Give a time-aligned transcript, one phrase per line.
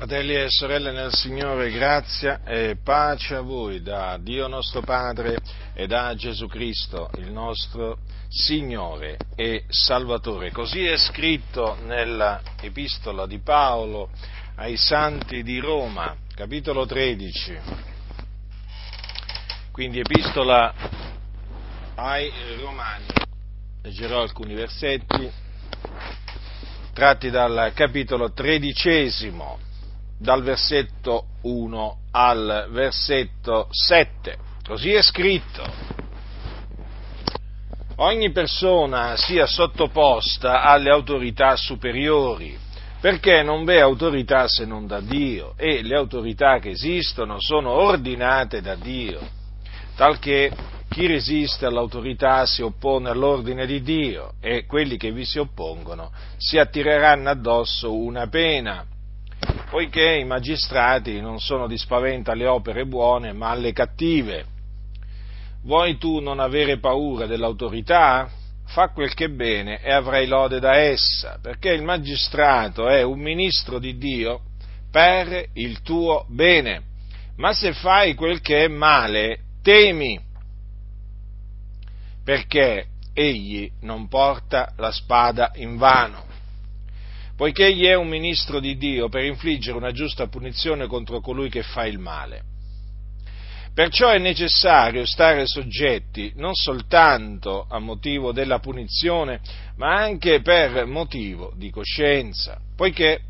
[0.00, 5.36] Fratelli e sorelle nel Signore, grazia e pace a voi da Dio nostro Padre
[5.74, 7.98] e da Gesù Cristo, il nostro
[8.30, 10.52] Signore e Salvatore.
[10.52, 14.08] Così è scritto nella epistola di Paolo
[14.54, 17.58] ai Santi di Roma, capitolo 13.
[19.70, 20.72] Quindi epistola
[21.96, 23.04] ai Romani.
[23.82, 25.30] Leggerò alcuni versetti
[26.94, 29.68] tratti dal capitolo tredicesimo
[30.20, 34.36] dal versetto 1 al versetto 7.
[34.66, 35.64] Così è scritto.
[37.96, 42.56] Ogni persona sia sottoposta alle autorità superiori,
[43.00, 48.60] perché non v'è autorità se non da Dio e le autorità che esistono sono ordinate
[48.60, 49.20] da Dio,
[49.96, 50.50] talché
[50.88, 56.58] chi resiste all'autorità si oppone all'ordine di Dio e quelli che vi si oppongono si
[56.58, 58.84] attireranno addosso una pena
[59.70, 64.44] poiché i magistrati non sono di spavento alle opere buone, ma alle cattive.
[65.62, 68.28] Vuoi tu non avere paura dell'autorità?
[68.66, 73.20] Fa quel che è bene e avrai lode da essa, perché il magistrato è un
[73.20, 74.40] ministro di Dio
[74.90, 76.82] per il tuo bene.
[77.36, 80.18] Ma se fai quel che è male, temi,
[82.24, 86.29] perché egli non porta la spada in vano
[87.40, 91.62] poiché egli è un ministro di Dio per infliggere una giusta punizione contro colui che
[91.62, 92.42] fa il male.
[93.72, 99.40] Perciò è necessario stare soggetti non soltanto a motivo della punizione,
[99.76, 103.20] ma anche per motivo di coscienza, poiché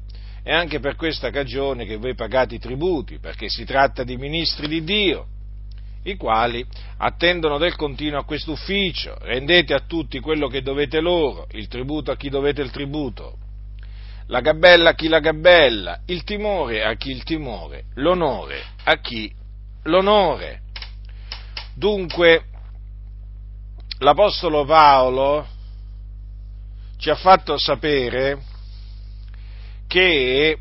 [0.43, 4.67] è anche per questa cagione che voi pagate i tributi, perché si tratta di ministri
[4.67, 5.27] di Dio,
[6.03, 6.67] i quali
[6.97, 12.11] attendono del continuo a questo ufficio, rendete a tutti quello che dovete loro, il tributo
[12.11, 13.37] a chi dovete il tributo,
[14.31, 19.33] la gabella a chi la gabella, il timore a chi il timore, l'onore a chi
[19.85, 20.63] l'onore.
[21.75, 22.45] Dunque,
[23.99, 25.47] l'Apostolo Paolo
[26.97, 28.43] ci ha fatto sapere
[29.89, 30.59] che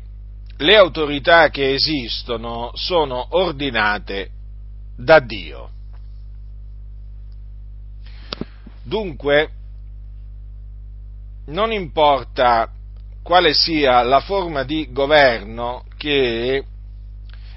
[0.56, 4.30] le autorità che esistono sono ordinate
[4.96, 5.70] da Dio.
[8.82, 9.50] Dunque,
[11.46, 12.72] non importa
[13.22, 16.64] quale sia la forma di governo che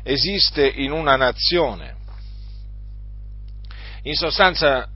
[0.04, 1.96] esiste in una nazione.
[4.04, 4.88] In sostanza,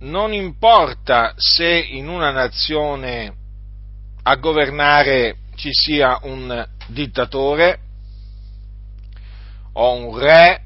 [0.00, 3.34] non importa se in una nazione
[4.22, 7.78] a governare ci sia un dittatore
[9.72, 10.62] o un re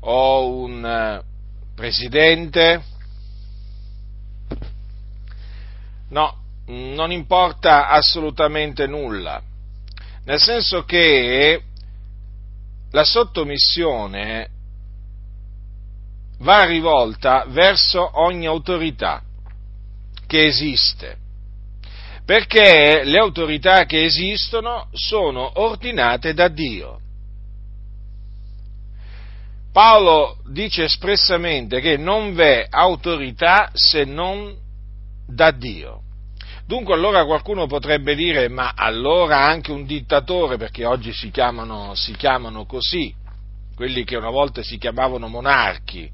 [0.00, 1.22] o un
[1.74, 2.82] presidente
[6.10, 6.34] No,
[6.66, 9.42] non importa assolutamente nulla,
[10.24, 11.62] nel senso che
[12.90, 14.50] la sottomissione
[16.40, 19.22] va rivolta verso ogni autorità
[20.26, 21.16] che esiste,
[22.24, 27.00] perché le autorità che esistono sono ordinate da Dio.
[29.72, 34.66] Paolo dice espressamente che non v'è autorità se non
[35.28, 36.02] da Dio.
[36.66, 42.12] Dunque allora qualcuno potrebbe dire, ma allora anche un dittatore, perché oggi si chiamano, si
[42.12, 43.14] chiamano così,
[43.74, 46.10] quelli che una volta si chiamavano monarchi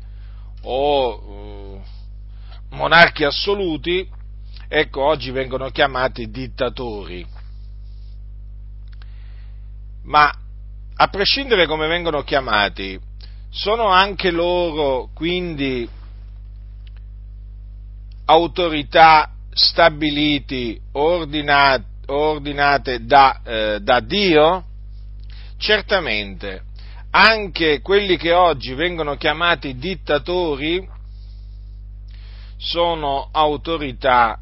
[0.62, 1.82] o uh,
[2.70, 4.08] monarchi assoluti,
[4.68, 7.26] ecco oggi vengono chiamati dittatori.
[10.04, 10.32] Ma
[10.96, 12.98] a prescindere come vengono chiamati,
[13.50, 15.88] sono anche loro quindi
[18.26, 24.64] autorità stabiliti, ordinate, ordinate da, eh, da Dio?
[25.56, 26.62] Certamente,
[27.10, 30.86] anche quelli che oggi vengono chiamati dittatori
[32.56, 34.38] sono autorità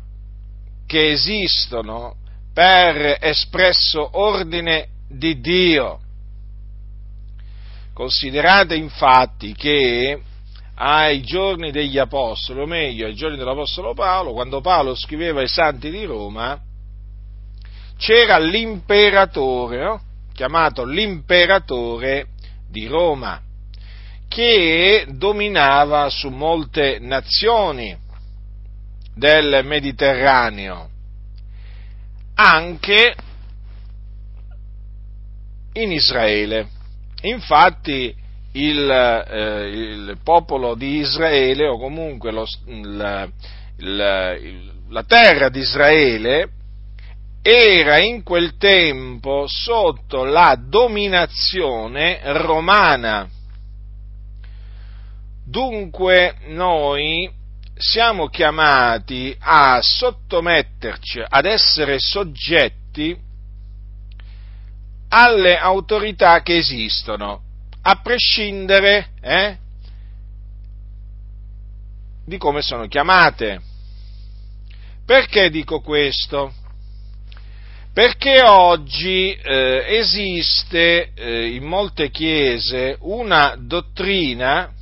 [0.87, 2.17] che esistono
[2.53, 6.01] per espresso ordine di Dio.
[7.93, 10.21] Considerate infatti che
[10.75, 15.91] ai giorni degli Apostoli, o meglio ai giorni dell'Apostolo Paolo, quando Paolo scriveva ai santi
[15.91, 16.61] di Roma,
[17.97, 20.01] c'era l'imperatore, no?
[20.33, 22.29] chiamato l'imperatore
[22.69, 23.41] di Roma,
[24.29, 27.97] che dominava su molte nazioni
[29.15, 30.89] del Mediterraneo,
[32.35, 33.15] anche
[35.75, 36.69] in Israele.
[37.21, 38.15] Infatti
[38.53, 43.33] il, eh, il, popolo di Israele o comunque lo, il,
[43.79, 46.49] il, la terra di Israele
[47.43, 53.29] era in quel tempo sotto la dominazione romana.
[55.45, 57.29] Dunque noi
[57.75, 63.17] siamo chiamati a sottometterci, ad essere soggetti
[65.09, 67.43] alle autorità che esistono,
[67.83, 69.57] a prescindere eh,
[72.25, 73.61] di come sono chiamate.
[75.05, 76.53] Perché dico questo?
[77.93, 84.73] Perché oggi eh, esiste eh, in molte chiese una dottrina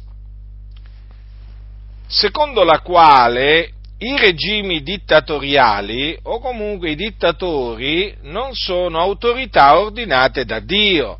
[2.06, 10.61] secondo la quale i regimi dittatoriali o comunque i dittatori non sono autorità ordinate da
[10.61, 11.19] Dio.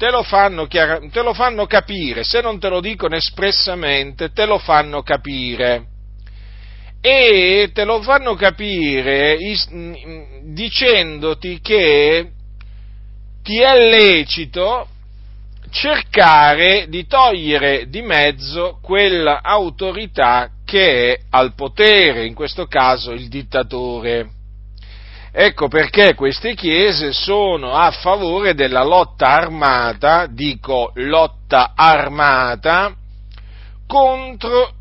[0.00, 4.56] Te lo, fanno, te lo fanno capire, se non te lo dicono espressamente, te lo
[4.56, 5.88] fanno capire
[7.02, 9.36] e te lo fanno capire
[10.42, 12.30] dicendoti che
[13.42, 14.88] ti è lecito
[15.68, 24.30] cercare di togliere di mezzo quell'autorità che è al potere, in questo caso il dittatore.
[25.32, 32.94] Ecco perché queste chiese sono a favore della lotta armata, dico lotta armata,
[33.86, 34.72] contro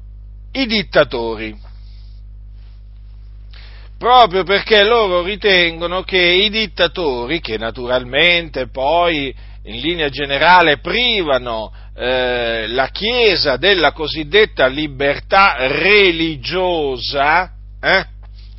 [0.52, 1.68] i dittatori
[4.00, 12.66] proprio perché loro ritengono che i dittatori, che naturalmente poi in linea generale privano eh,
[12.68, 17.52] la Chiesa della cosiddetta libertà religiosa,
[17.82, 18.06] eh?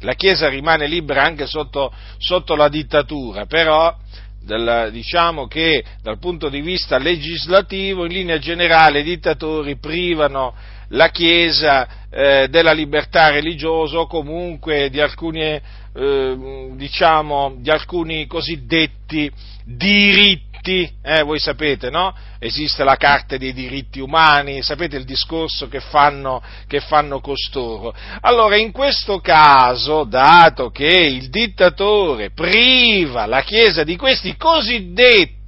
[0.00, 3.94] La Chiesa rimane libera anche sotto, sotto la dittatura, però
[4.43, 10.55] del, diciamo che dal punto di vista legislativo in linea generale i dittatori privano
[10.88, 19.31] la Chiesa eh, della libertà religiosa o comunque di alcuni, eh, diciamo, di alcuni cosiddetti
[19.64, 22.15] diritti diritti, eh, voi sapete, no?
[22.39, 27.95] Esiste la Carta dei diritti umani, sapete il discorso che fanno, che fanno costoro.
[28.21, 35.39] Allora, in questo caso, dato che il dittatore priva la Chiesa di questi cosiddetti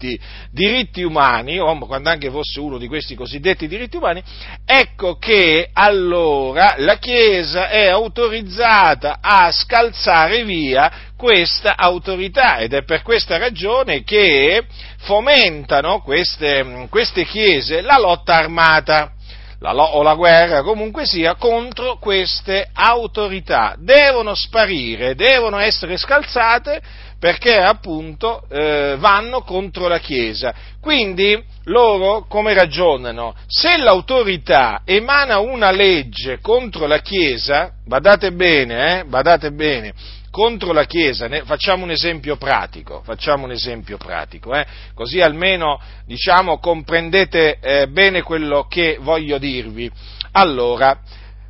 [0.50, 4.23] diritti umani, o quando anche fosse uno di questi cosiddetti diritti umani,
[4.67, 13.02] ecco che allora la Chiesa è autorizzata a scalzare via questa autorità ed è per
[13.02, 14.64] questa ragione che
[15.02, 19.12] fomentano queste, queste chiese la lotta armata
[19.60, 23.76] la, o la guerra comunque sia contro queste autorità.
[23.78, 26.82] Devono sparire, devono essere scalzate
[27.20, 30.52] perché appunto eh, vanno contro la Chiesa.
[30.80, 33.36] Quindi loro come ragionano?
[33.46, 39.94] Se l'autorità emana una legge contro la Chiesa, badate bene, eh, badate bene,
[40.32, 43.05] contro la Chiesa, ne, facciamo un esempio pratico,
[43.37, 44.67] un esempio pratico, eh?
[44.94, 49.90] così almeno diciamo, comprendete eh, bene quello che voglio dirvi.
[50.32, 50.99] Allora,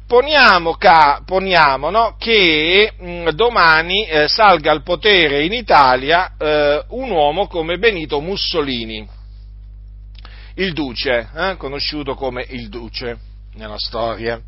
[0.05, 6.85] poniamo, ca, poniamo no, che mh, mm, domani eh, salga al potere in Italia eh,
[6.89, 9.09] un uomo come Benito Mussolini,
[10.57, 13.17] il Duce, eh, conosciuto come il Duce
[13.55, 14.43] nella storia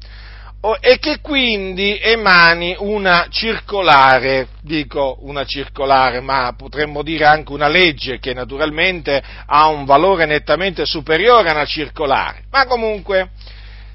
[0.81, 8.19] e che quindi emani una circolare, dico una circolare, ma potremmo dire anche una legge
[8.19, 13.29] che naturalmente ha un valore nettamente superiore a una circolare, ma comunque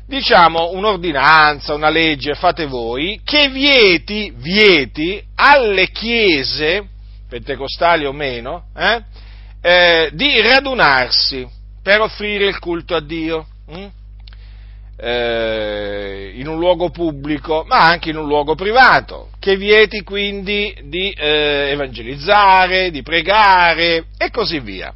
[0.05, 6.85] diciamo un'ordinanza, una legge, fate voi, che vieti, vieti alle chiese,
[7.27, 9.03] pentecostali o meno, eh,
[9.61, 11.47] eh, di radunarsi
[11.81, 13.47] per offrire il culto a Dio.
[13.71, 13.85] Hm?
[15.01, 21.11] Eh, in un luogo pubblico, ma anche in un luogo privato, che vieti quindi di
[21.11, 24.93] eh, evangelizzare, di pregare e così via.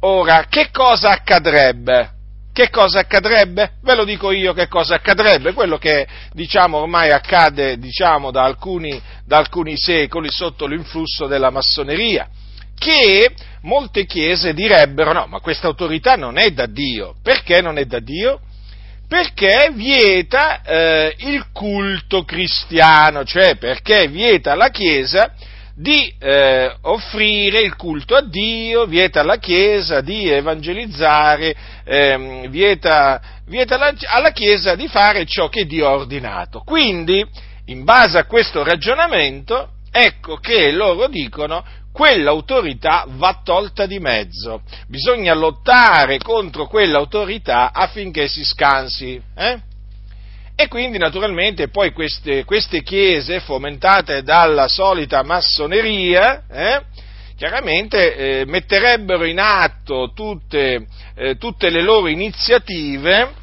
[0.00, 2.10] Ora, che cosa accadrebbe?
[2.52, 3.72] Che cosa accadrebbe?
[3.82, 9.00] Ve lo dico io che cosa accadrebbe, quello che diciamo ormai accade diciamo, da, alcuni,
[9.24, 12.28] da alcuni secoli sotto l'influsso della massoneria,
[12.78, 13.30] che
[13.62, 17.14] molte chiese direbbero no, ma questa autorità non è da Dio.
[17.22, 18.40] Perché non è da Dio?
[19.12, 25.34] Perché vieta eh, il culto cristiano, cioè perché vieta alla Chiesa
[25.74, 31.54] di eh, offrire il culto a Dio, vieta alla Chiesa di evangelizzare,
[31.84, 36.60] eh, vieta, vieta alla, alla Chiesa di fare ciò che Dio ha ordinato.
[36.60, 37.22] Quindi,
[37.66, 44.62] in base a questo ragionamento, ecco che loro dicono quell'autorità va tolta di mezzo.
[44.88, 49.20] Bisogna lottare contro quell'autorità affinché si scansi.
[49.36, 49.60] Eh?
[50.54, 56.82] E quindi naturalmente poi queste, queste chiese fomentate dalla solita massoneria, eh,
[57.36, 63.40] chiaramente eh, metterebbero in atto tutte, eh, tutte, le loro iniziative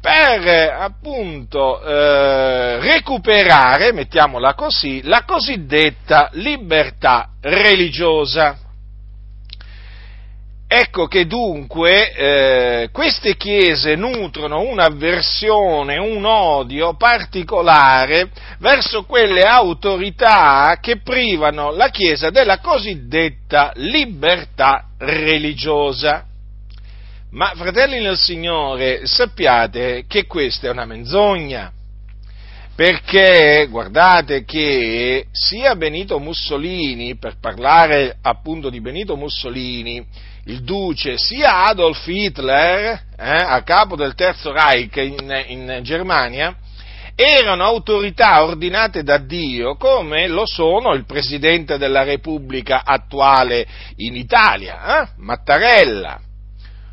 [0.00, 0.46] per
[0.78, 8.56] appunto eh, recuperare, mettiamola così, la cosiddetta libertà religiosa.
[10.72, 18.30] Ecco che dunque eh, queste chiese nutrono un'avversione, un odio particolare
[18.60, 26.26] verso quelle autorità che privano la Chiesa della cosiddetta libertà religiosa.
[27.32, 31.70] Ma fratelli nel Signore, sappiate che questa è una menzogna.
[32.74, 40.04] Perché guardate che sia Benito Mussolini, per parlare appunto di Benito Mussolini,
[40.46, 46.56] il duce, sia Adolf Hitler, eh, a capo del Terzo Reich in, in Germania,
[47.14, 55.02] erano autorità ordinate da Dio come lo sono il Presidente della Repubblica attuale in Italia,
[55.02, 56.18] eh, Mattarella,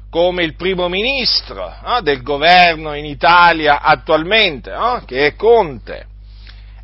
[0.10, 6.06] come il Primo Ministro eh, del governo in Italia attualmente, eh, che è Conte.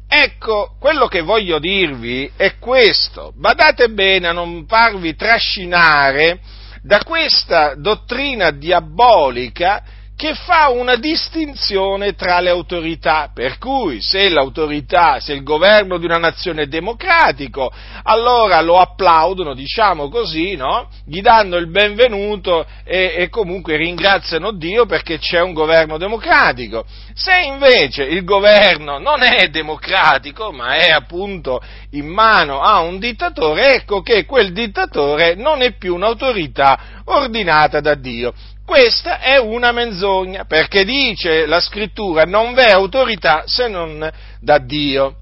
[0.08, 6.40] Ecco, quello che voglio dirvi è questo, badate bene a non farvi trascinare
[6.84, 9.84] da questa dottrina diabolica
[10.24, 16.06] che fa una distinzione tra le autorità, per cui se l'autorità, se il governo di
[16.06, 17.70] una nazione è democratico,
[18.04, 20.88] allora lo applaudono, diciamo così, no?
[21.06, 26.86] gli danno il benvenuto e, e comunque ringraziano Dio perché c'è un governo democratico.
[27.14, 31.62] Se invece il governo non è democratico, ma è appunto
[31.92, 37.96] in mano a un dittatore, ecco che quel dittatore non è più un'autorità ordinata da
[37.96, 38.34] Dio.
[38.66, 45.16] Questa è una menzogna, perché dice la scrittura non v'è autorità se non da Dio.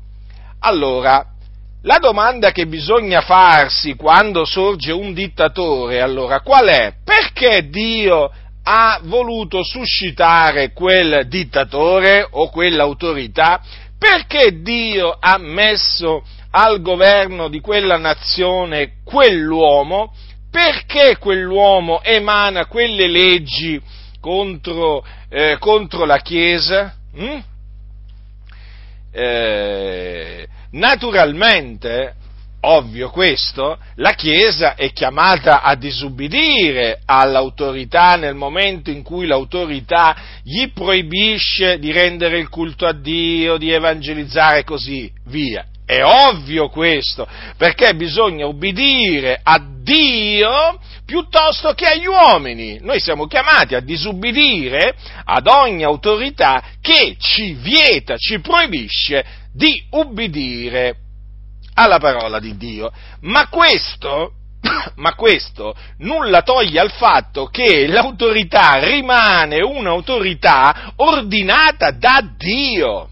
[0.60, 1.26] Allora,
[1.84, 6.94] la domanda che bisogna farsi quando sorge un dittatore, allora, qual è?
[7.04, 8.32] Perché Dio
[8.64, 13.60] ha voluto suscitare quel dittatore o quell'autorità?
[13.98, 20.14] Perché Dio ha messo al governo di quella nazione quell'uomo?
[20.52, 23.82] Perché quell'uomo emana quelle leggi
[24.20, 26.94] contro, eh, contro la Chiesa?
[27.18, 27.40] Mm?
[29.14, 32.16] Eh, naturalmente,
[32.62, 40.70] ovvio questo, la Chiesa è chiamata a disubbidire all'autorità nel momento in cui l'autorità gli
[40.74, 45.66] proibisce di rendere il culto a Dio, di evangelizzare e così via.
[45.92, 52.80] È ovvio questo, perché bisogna ubbidire a Dio piuttosto che agli uomini.
[52.80, 54.96] Noi siamo chiamati a disubbidire
[55.26, 60.96] ad ogni autorità che ci vieta, ci proibisce di ubbidire
[61.74, 62.90] alla parola di Dio.
[63.24, 64.32] Ma questo,
[64.96, 73.11] ma questo nulla toglie al fatto che l'autorità rimane un'autorità ordinata da Dio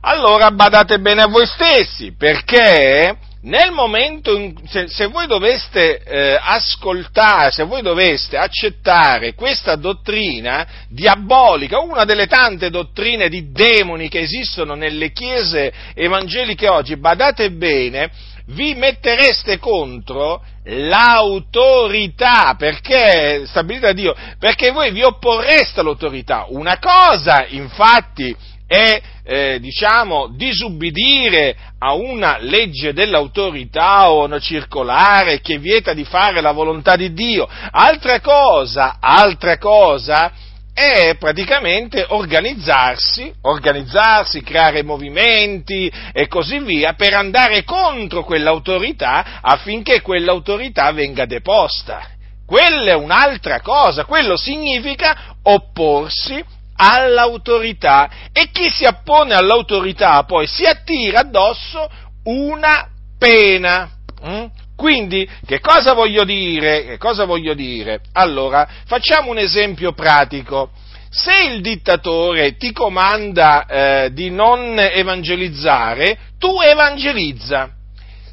[0.00, 6.38] allora badate bene a voi stessi, perché nel momento in, se, se voi doveste eh,
[6.40, 14.20] ascoltare, se voi doveste accettare questa dottrina diabolica, una delle tante dottrine di demoni che
[14.20, 18.10] esistono nelle chiese evangeliche oggi, badate bene,
[18.48, 23.44] vi mettereste contro l'autorità, perché?
[23.46, 26.46] Stabilita da Dio, perché voi vi opporreste all'autorità.
[26.48, 28.34] Una cosa, infatti,
[28.68, 36.42] è eh, diciamo, disubbidire a una legge dell'autorità o una circolare che vieta di fare
[36.42, 37.48] la volontà di Dio.
[37.70, 40.32] Altra cosa, altra cosa
[40.74, 50.92] è praticamente organizzarsi, organizzarsi, creare movimenti e così via per andare contro quell'autorità affinché quell'autorità
[50.92, 52.06] venga deposta.
[52.46, 60.64] Quella è un'altra cosa, quello significa opporsi all'autorità e chi si appone all'autorità poi si
[60.64, 61.88] attira addosso
[62.24, 63.90] una pena.
[64.24, 64.44] Mm?
[64.76, 66.84] Quindi, che cosa voglio dire?
[66.84, 68.00] Che cosa voglio dire?
[68.12, 70.70] Allora, facciamo un esempio pratico.
[71.10, 77.70] Se il dittatore ti comanda eh, di non evangelizzare, tu evangelizza.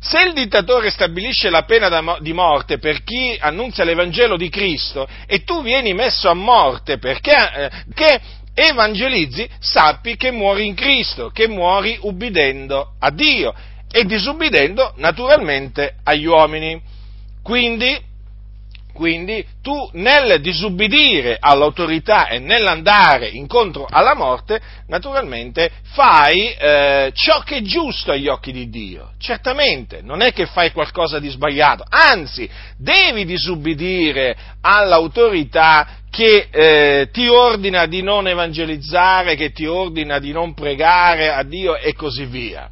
[0.07, 5.43] Se il dittatore stabilisce la pena di morte per chi annunzia l'Evangelo di Cristo e
[5.43, 7.33] tu vieni messo a morte perché
[7.95, 8.21] eh,
[8.53, 13.51] evangelizzi, sappi che muori in Cristo, che muori ubbidendo a Dio
[13.91, 16.79] e disubbidendo naturalmente agli uomini.
[17.41, 18.00] Quindi
[18.95, 27.57] quindi tu nel disubbidire all'autorità e nell'andare incontro alla morte, naturalmente fai eh, ciò che
[27.57, 29.11] è giusto agli occhi di Dio.
[29.19, 37.27] Certamente, non è che fai qualcosa di sbagliato, anzi, devi disubbidire all'autorità che eh, ti
[37.27, 42.69] ordina di non evangelizzare, che ti ordina di non pregare a Dio e così via.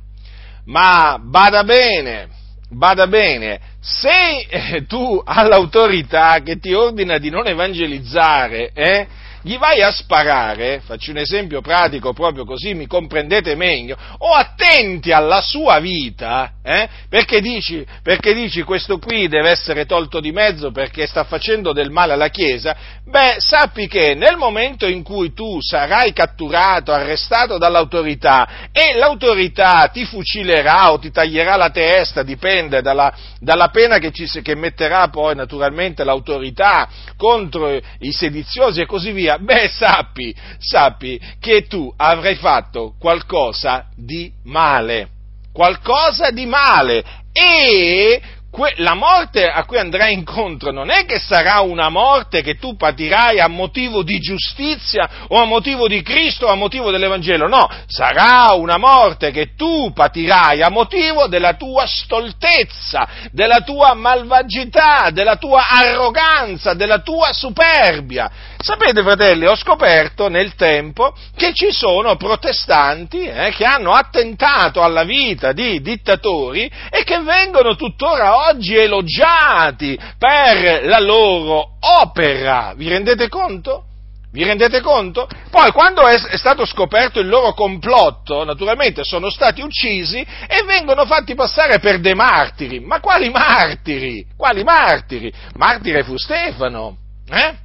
[0.68, 2.30] Ma bada bene,
[2.74, 9.08] bada bene, se eh, tu all'autorità che ti ordina di non evangelizzare, eh,
[9.44, 15.12] gli vai a sparare, faccio un esempio pratico proprio così mi comprendete meglio, o attenti
[15.12, 20.72] alla sua vita, eh, perché, dici, perché dici questo qui deve essere tolto di mezzo
[20.72, 25.60] perché sta facendo del male alla Chiesa, beh sappi che nel momento in cui tu
[25.62, 33.14] sarai catturato, arrestato dall'autorità e l'autorità ti fucilerà o ti taglierà la testa, dipende dalla,
[33.40, 39.33] dalla pena che, ci, che metterà poi naturalmente l'autorità contro i sediziosi e così via,
[39.40, 45.10] beh sappi, sappi che tu avrai fatto qualcosa di male,
[45.52, 47.04] qualcosa di male.
[47.32, 48.22] E
[48.54, 52.76] que- la morte a cui andrai incontro non è che sarà una morte che tu
[52.76, 57.68] patirai a motivo di giustizia o a motivo di Cristo o a motivo dell'Evangelo, no,
[57.88, 65.38] sarà una morte che tu patirai a motivo della tua stoltezza, della tua malvagità, della
[65.38, 68.30] tua arroganza, della tua superbia.
[68.64, 75.04] Sapete, fratelli, ho scoperto nel tempo che ci sono protestanti eh, che hanno attentato alla
[75.04, 82.72] vita di dittatori e che vengono tuttora oggi elogiati per la loro opera.
[82.74, 83.84] Vi rendete conto?
[84.32, 85.28] Vi rendete conto?
[85.52, 91.36] Poi quando è, stato scoperto il loro complotto, naturalmente sono stati uccisi e vengono fatti
[91.36, 92.80] passare per dei martiri.
[92.80, 94.26] Ma quali martiri?
[94.38, 95.34] Quali martiri?
[95.56, 96.96] Martire fu Stefano,
[97.30, 97.64] eh?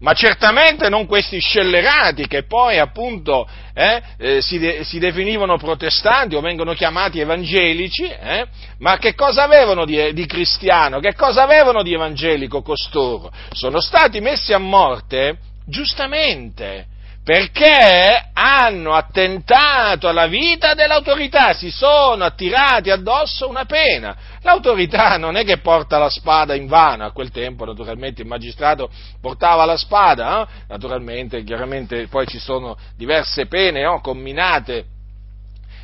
[0.00, 6.34] Ma certamente non questi scellerati che poi appunto eh, eh, si, de- si, definivano protestanti
[6.34, 8.46] o vengono chiamati evangelici, eh?
[8.78, 13.30] ma che cosa avevano di, di, cristiano, che cosa avevano di evangelico costoro?
[13.52, 16.86] Sono stati messi a morte giustamente
[17.26, 24.16] perché hanno attentato alla vita dell'autorità, si sono attirati addosso una pena.
[24.42, 28.88] L'autorità non è che porta la spada in vano, a quel tempo naturalmente il magistrato
[29.20, 30.46] portava la spada, eh?
[30.68, 34.00] naturalmente, chiaramente poi ci sono diverse pene no?
[34.00, 34.84] comminate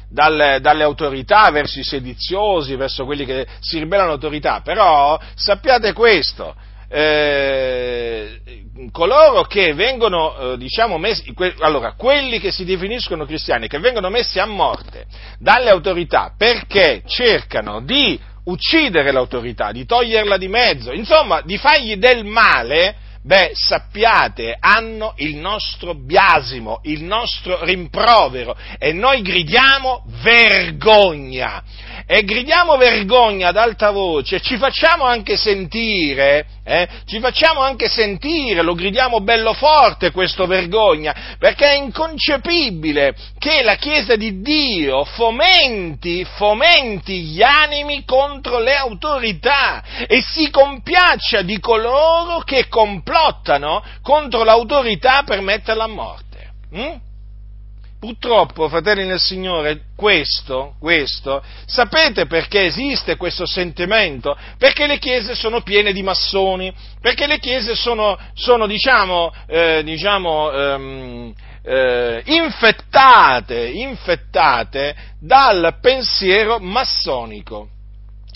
[0.08, 6.54] dalle, dalle, autorità verso i sediziosi, verso quelli che si ribellano all'autorità, però sappiate questo,
[6.92, 8.38] eh,
[8.90, 14.10] coloro che vengono, eh, diciamo, messi, que, allora, quelli che si definiscono cristiani, che vengono
[14.10, 15.06] messi a morte
[15.38, 22.24] dalle autorità perché cercano di uccidere l'autorità, di toglierla di mezzo, insomma, di fargli del
[22.24, 31.62] male, beh, sappiate, hanno il nostro biasimo, il nostro rimprovero e noi gridiamo vergogna
[32.12, 38.60] e gridiamo vergogna ad alta voce, ci facciamo anche sentire, eh, ci facciamo anche sentire,
[38.60, 46.22] lo gridiamo bello forte questo vergogna, perché è inconcepibile che la Chiesa di Dio fomenti,
[46.36, 55.22] fomenti gli animi contro le autorità e si compiaccia di coloro che complottano contro l'autorità
[55.24, 56.50] per metterla a morte.
[56.72, 57.10] Hm?
[58.02, 64.36] Purtroppo, fratelli nel Signore, questo, questo, sapete perché esiste questo sentimento?
[64.58, 70.50] Perché le chiese sono piene di massoni, perché le chiese sono, sono diciamo, eh, diciamo
[70.50, 77.68] ehm, eh, infettate, infettate dal pensiero massonico.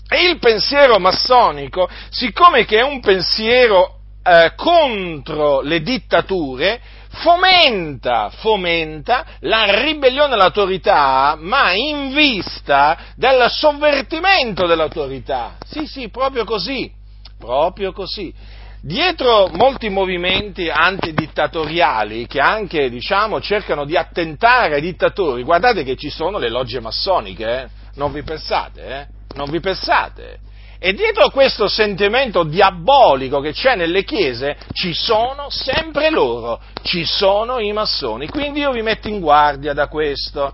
[0.08, 6.80] E il pensiero massonico, siccome che è un pensiero eh, contro le dittature,
[7.16, 15.56] fomenta, fomenta la ribellione all'autorità, ma in vista del sovvertimento dell'autorità.
[15.66, 16.90] Sì, sì, proprio così,
[17.38, 18.32] proprio così.
[18.80, 26.10] Dietro molti movimenti antidittatoriali che anche, diciamo, cercano di attentare ai dittatori, guardate che ci
[26.10, 27.68] sono le logge massoniche, eh?
[27.94, 29.06] non vi pensate, eh?
[29.34, 30.38] Non vi pensate.
[30.78, 37.58] E dietro questo sentimento diabolico che c'è nelle chiese ci sono sempre loro, ci sono
[37.58, 38.28] i massoni.
[38.28, 40.52] Quindi io vi metto in guardia da questo.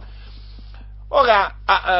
[1.14, 1.56] Ora,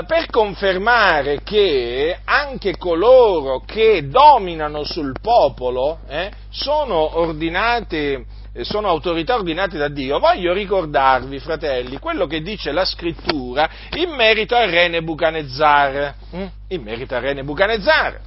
[0.06, 8.24] per confermare che anche coloro che dominano sul popolo eh, sono ordinati,
[8.60, 14.54] sono autorità ordinate da Dio, voglio ricordarvi, fratelli, quello che dice la scrittura in merito
[14.54, 16.14] al re Nebuchadnezzar.
[16.30, 16.46] Hm?
[16.68, 18.20] In merito al re Nebuchadnezzar.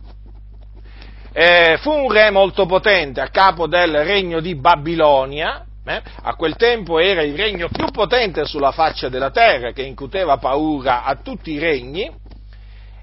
[1.32, 6.02] eh, fu un re molto potente a capo del regno di Babilonia, eh?
[6.24, 11.04] a quel tempo era il regno più potente sulla faccia della terra, che incuteva paura
[11.04, 12.10] a tutti i regni,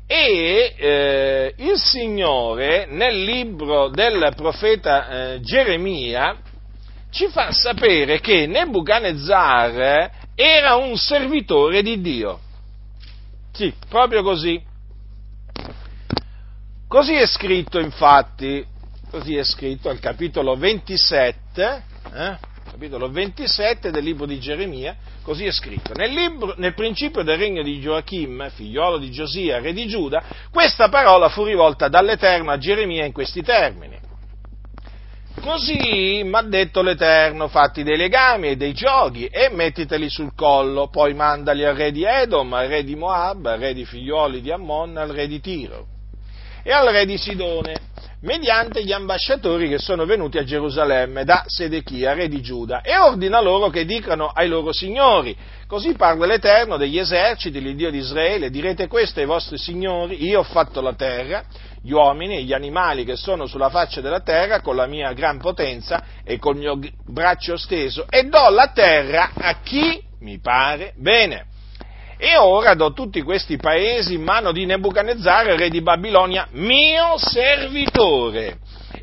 [0.06, 6.36] e eh, il Signore nel libro del profeta eh, Geremia
[7.12, 12.40] ci fa sapere che Nebuchadnezzar era un servitore di Dio.
[13.52, 14.60] Sì, proprio così.
[16.88, 18.64] Così è scritto infatti,
[19.10, 21.82] così è scritto al capitolo 27,
[22.14, 22.38] eh,
[22.70, 25.92] capitolo 27 del libro di Geremia, così è scritto.
[25.94, 30.88] Nel, libro, nel principio del regno di Gioachim, figliolo di Giosia, re di Giuda, questa
[30.88, 34.01] parola fu rivolta dall'Eterno a Geremia in questi termini.
[35.42, 40.86] Così mi ha detto l'Eterno, fatti dei legami e dei giochi e mettiteli sul collo,
[40.88, 44.52] poi mandali al re di Edom, al re di Moab, al re di figlioli di
[44.52, 45.91] Ammon, al re di Tiro
[46.62, 52.12] e al re di Sidone, mediante gli ambasciatori che sono venuti a Gerusalemme da Sedechia,
[52.12, 56.98] re di Giuda, e ordina loro che dicano ai loro signori, così parla l'Eterno degli
[56.98, 61.44] eserciti, l'Iddio di Israele, direte questo ai vostri signori, io ho fatto la terra,
[61.82, 65.38] gli uomini e gli animali che sono sulla faccia della terra con la mia gran
[65.38, 71.46] potenza e col mio braccio steso e do la terra a chi mi pare bene.
[72.24, 78.58] E ora do tutti questi paesi in mano di Nebuchadnezzar, re di Babilonia, mio servitore.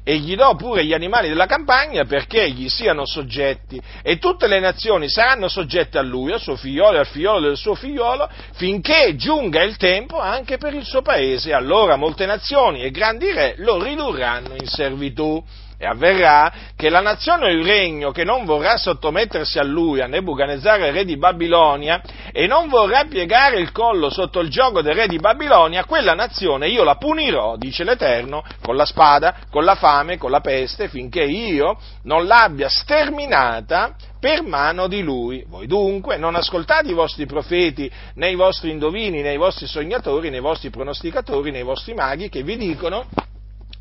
[0.06, 3.78] E gli do pure gli animali della campagna perché gli siano soggetti.
[4.04, 7.58] E tutte le nazioni saranno soggette a lui, al suo figliolo e al figliolo del
[7.58, 11.52] suo figliolo, finché giunga il tempo anche per il suo paese.
[11.52, 15.44] Allora molte nazioni e grandi re lo ridurranno in servitù.
[15.82, 20.08] E avverrà che la nazione o il regno che non vorrà sottomettersi a lui, a
[20.08, 22.02] Nebuchadnezzar, re di Babilonia,
[22.34, 26.68] e non vorrà piegare il collo sotto il gioco del re di Babilonia, quella nazione
[26.68, 31.24] io la punirò, dice l'Eterno, con la spada, con la fame, con la peste, finché
[31.24, 35.46] io non l'abbia sterminata per mano di lui.
[35.48, 40.30] Voi dunque non ascoltate i vostri profeti, né i vostri indovini, né i vostri sognatori,
[40.30, 43.08] né i vostri pronosticatori, né i vostri maghi che vi dicono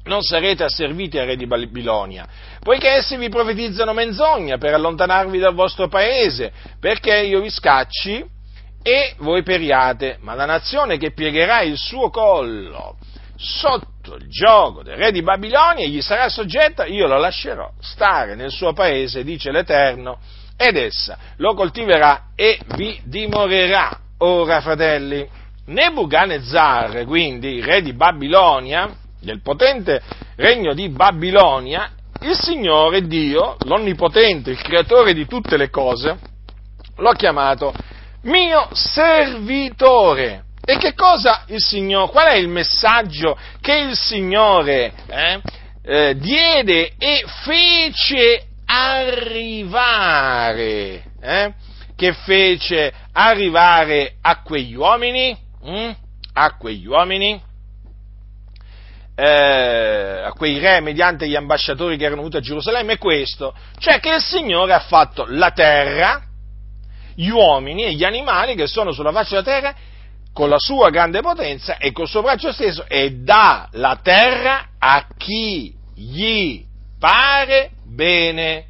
[0.09, 2.27] non sarete asserviti al re di Babilonia,
[2.61, 8.25] poiché essi vi profetizzano menzogna per allontanarvi dal vostro paese, perché io vi scacci
[8.83, 12.97] e voi periate, ma la nazione che piegherà il suo collo
[13.37, 18.35] sotto il gioco del re di Babilonia e gli sarà soggetta, io la lascerò stare
[18.35, 20.19] nel suo paese, dice l'Eterno,
[20.57, 23.97] ed essa lo coltiverà e vi dimorerà.
[24.21, 25.29] Ora, fratelli,
[25.67, 30.01] Nebuchadnezzar, quindi, re di Babilonia, del potente
[30.37, 36.19] regno di Babilonia, il Signore Dio, l'Onnipotente, il Creatore di tutte le cose,
[36.97, 37.73] l'ho chiamato
[38.23, 40.45] mio servitore.
[40.65, 45.41] E che cosa il Signore, qual è il messaggio che il Signore eh,
[45.83, 50.25] eh, diede e fece arrivare,
[51.23, 51.55] eh,
[51.97, 55.91] che fece arrivare a quegli uomini, hm?
[56.35, 57.41] a quegli uomini,
[59.21, 63.99] eh, a quei re mediante gli ambasciatori che erano venuti a Gerusalemme è questo, cioè
[63.99, 66.23] che il Signore ha fatto la terra,
[67.17, 69.75] gli uomini e gli animali che sono sulla faccia della terra
[70.33, 75.09] con la sua grande potenza e col suo braccio stesso e dà la terra a
[75.17, 76.63] chi gli
[77.01, 78.67] pare bene.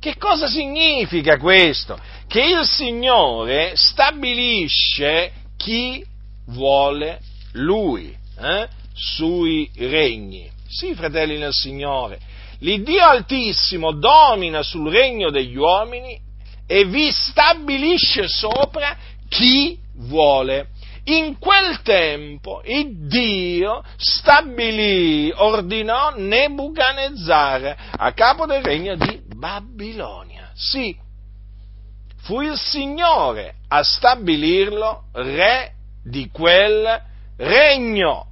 [0.00, 2.00] Che cosa significa questo?
[2.26, 6.02] Che il Signore stabilisce chi
[6.46, 7.20] vuole
[7.52, 8.16] Lui.
[8.38, 8.78] Eh?
[9.00, 10.50] Sui regni.
[10.68, 12.20] Sì, fratelli nel Signore,
[12.58, 16.20] l'Iddio Altissimo domina sul regno degli uomini
[16.66, 18.96] e vi stabilisce sopra
[19.28, 20.68] chi vuole.
[21.04, 30.50] In quel tempo il Dio stabilì, ordinò Nebuchadnezzar a capo del regno di Babilonia.
[30.54, 30.94] Sì,
[32.18, 35.72] fu il Signore a stabilirlo re
[36.04, 37.02] di quel
[37.38, 38.29] regno.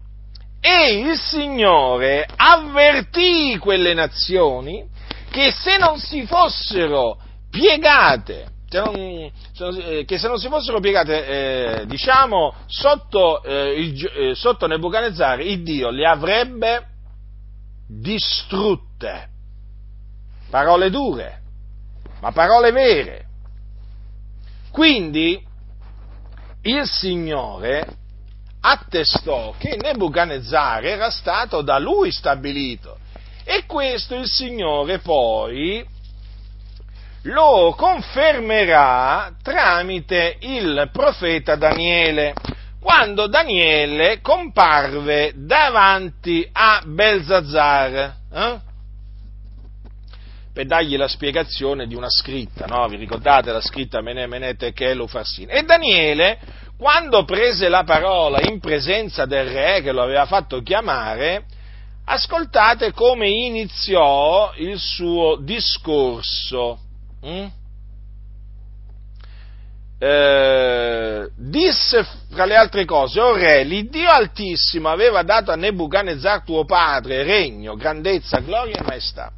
[0.61, 4.87] E il Signore avvertì quelle nazioni
[5.31, 7.19] che se non si fossero
[7.51, 11.27] piegate, se non, eh, che se non si fossero piegate,
[11.81, 16.87] eh, diciamo, sotto, eh, il, eh, sotto Nebuchadnezzar, il Dio le avrebbe
[17.87, 19.29] distrutte.
[20.51, 21.43] Parole dure,
[22.21, 23.27] ma parole vere.
[24.71, 25.43] Quindi
[26.63, 27.98] il Signore
[28.71, 32.99] attestò che Nebuchadnezzar era stato da lui stabilito
[33.45, 35.85] e questo il Signore poi
[37.23, 42.35] lo confermerà tramite il profeta Daniele.
[42.81, 48.15] quando Daniele comparve davanti a Belzazzar.
[48.33, 48.67] Eh?
[50.59, 52.89] per dargli la spiegazione di una scritta, no?
[52.89, 55.53] Vi ricordate la scritta Mene Menete Chelo Farsine?
[55.53, 56.37] E Daniele,
[56.79, 61.45] quando prese la parola in presenza del re che lo aveva fatto chiamare,
[62.05, 66.79] ascoltate come iniziò il suo discorso.
[67.27, 67.47] Mm?
[70.01, 76.65] Eh, disse fra le altre cose, o re, l'Iddio Altissimo aveva dato a Nebuchadnezzar tuo
[76.65, 79.33] padre regno, grandezza, gloria e maestà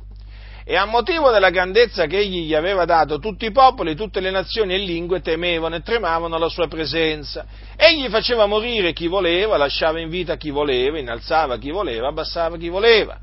[0.64, 4.31] e a motivo della grandezza che egli gli aveva dato, tutti i popoli, tutte le
[4.31, 7.46] nazioni e lingue temevano e tremavano alla sua presenza.
[7.77, 12.68] Egli faceva morire chi voleva, lasciava in vita chi voleva, innalzava chi voleva, abbassava chi
[12.68, 13.18] voleva.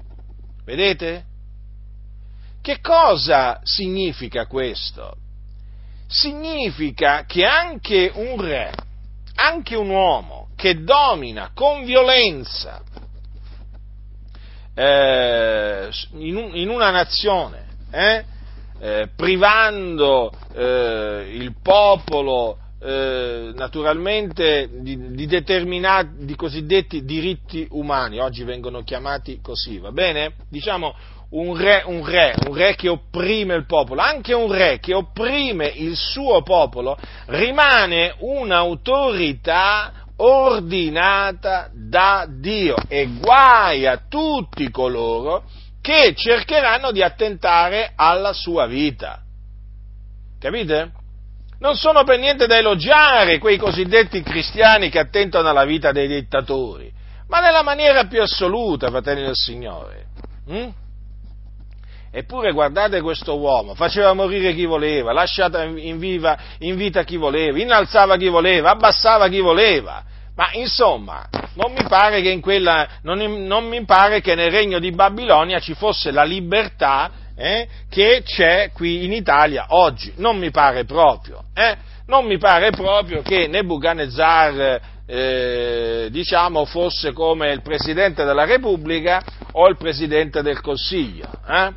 [0.66, 1.26] Vedete?
[2.62, 5.16] Che cosa significa questo?
[6.08, 8.74] Significa che anche un re,
[9.36, 12.82] anche un uomo che domina con violenza
[14.78, 18.24] eh, in, in, una nazione, eh,
[18.80, 28.44] eh, privando eh, il popolo eh, naturalmente di, di, determinati, di cosiddetti diritti umani, oggi
[28.44, 30.34] vengono chiamati così, va bene?
[30.48, 30.94] Diciamo
[31.30, 35.66] un re, un re, un re che opprime il popolo, anche un re che opprime
[35.66, 45.44] il suo popolo, rimane un'autorità ordinata da Dio e guai a tutti coloro
[45.82, 49.22] che cercheranno di attentare alla sua vita.
[50.40, 50.92] Capite?
[51.60, 56.92] Non sono per niente da elogiare quei cosiddetti cristiani che attentano alla vita dei dittatori,
[57.28, 60.06] ma nella maniera più assoluta, fratelli del Signore.
[60.48, 60.70] Hm?
[62.12, 67.60] Eppure guardate questo uomo, faceva morire chi voleva, lasciava in, viva, in vita chi voleva,
[67.60, 70.04] innalzava chi voleva, abbassava chi voleva.
[70.36, 74.92] Ma insomma, non mi pare che, quella, non, non mi pare che nel regno di
[74.92, 80.14] Babilonia ci fosse la libertà eh, che c'è qui in Italia oggi.
[80.18, 81.44] Non mi pare proprio.
[81.54, 81.76] Eh?
[82.06, 89.68] Non mi pare proprio che Nebuchadnezzar eh, diciamo, fosse come il Presidente della Repubblica o
[89.68, 91.30] il Presidente del Consiglio.
[91.48, 91.74] Eh?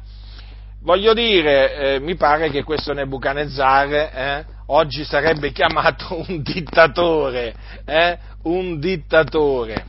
[0.83, 8.19] Voglio dire, eh, mi pare che questo Nebuchadnezzar eh, oggi sarebbe chiamato un dittatore, eh?
[8.45, 9.85] un dittatore.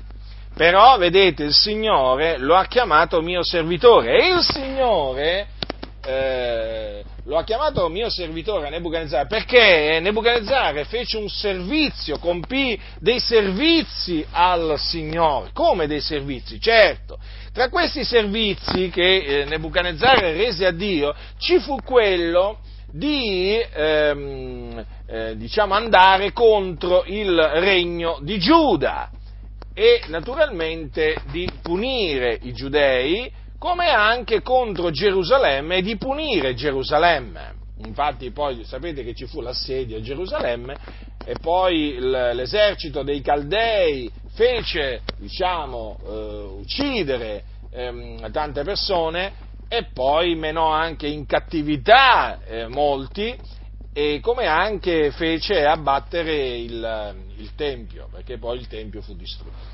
[0.54, 5.48] Però, vedete, il Signore lo ha chiamato mio servitore e il Signore
[6.06, 14.26] eh, lo ha chiamato mio servitore Nebuchadnezzar perché Nebuchadnezzar fece un servizio, compì dei servizi
[14.32, 15.52] al Signore.
[15.54, 16.60] Come dei servizi?
[16.60, 17.20] Certo,
[17.54, 22.60] tra questi servizi che eh, Nebuchadnezzar rese a Dio ci fu quello
[22.92, 29.10] di ehm, eh, diciamo andare contro il regno di Giuda
[29.74, 33.32] e naturalmente di punire i giudei
[33.62, 37.54] come anche contro Gerusalemme e di punire Gerusalemme.
[37.86, 40.76] Infatti poi sapete che ci fu l'assedio a Gerusalemme
[41.24, 46.10] e poi l'esercito dei Caldei fece diciamo, eh,
[46.60, 49.32] uccidere ehm, tante persone
[49.68, 53.38] e poi menò anche in cattività eh, molti
[53.94, 59.71] e come anche fece abbattere il, il, Tempio, perché poi il Tempio fu distrutto.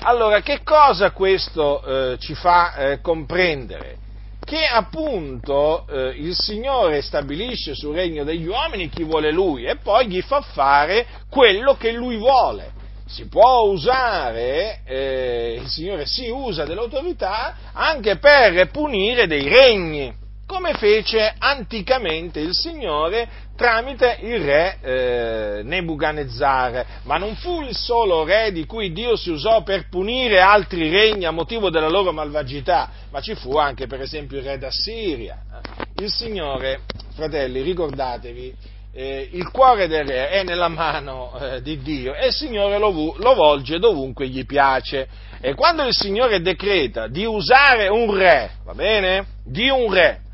[0.00, 1.82] Allora, che cosa questo
[2.12, 3.96] eh, ci fa eh, comprendere?
[4.44, 10.06] Che appunto eh, il Signore stabilisce sul regno degli uomini chi vuole Lui e poi
[10.06, 12.76] gli fa fare quello che Lui vuole
[13.08, 20.14] si può usare, eh, il Signore si usa dell'autorità anche per punire dei regni,
[20.46, 26.86] come fece anticamente il Signore tramite il re eh, Nebuchadnezzar.
[27.02, 31.24] Ma non fu il solo re di cui Dio si usò per punire altri regni
[31.24, 35.42] a motivo della loro malvagità, ma ci fu anche per esempio il re d'Assiria.
[35.96, 36.82] Il Signore,
[37.14, 38.54] fratelli, ricordatevi,
[38.92, 43.16] eh, il cuore del re è nella mano eh, di Dio e il Signore lo,
[43.18, 45.08] lo, volge dovunque gli piace.
[45.40, 49.26] E quando il Signore decreta di usare un re, va bene?
[49.44, 50.26] Di un re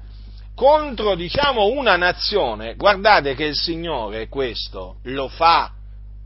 [0.54, 5.72] contro, diciamo, una nazione, guardate che il Signore questo lo fa,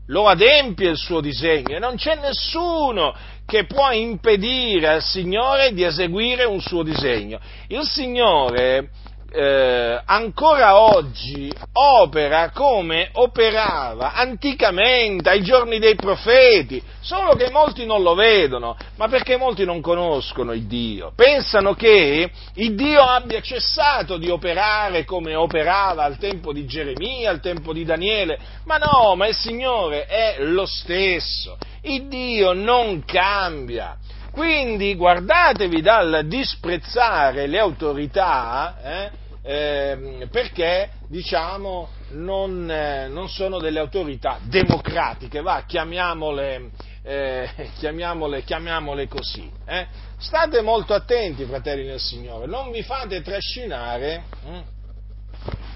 [0.07, 3.13] lo adempie il suo disegno e non c'è nessuno
[3.45, 7.39] che può impedire al Signore di eseguire un suo disegno.
[7.67, 8.89] Il Signore
[9.31, 18.01] eh, ancora oggi opera come operava anticamente ai giorni dei profeti, solo che molti non
[18.01, 24.17] lo vedono, ma perché molti non conoscono il Dio, pensano che il Dio abbia cessato
[24.17, 29.27] di operare come operava al tempo di Geremia, al tempo di Daniele, ma no, ma
[29.27, 33.97] il Signore è lo stesso, il Dio non cambia.
[34.31, 39.11] Quindi guardatevi dal disprezzare le autorità eh,
[39.41, 46.71] eh, perché diciamo non, eh, non, sono delle autorità democratiche, va, chiamiamole,
[47.03, 47.49] eh,
[47.79, 49.49] chiamiamole, chiamiamole così.
[49.65, 49.87] Eh.
[50.17, 54.63] State molto attenti, fratelli del Signore, non vi fate trascinare hm,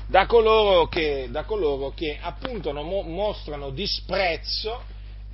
[0.08, 4.84] da coloro che, da coloro che appunto mostrano disprezzo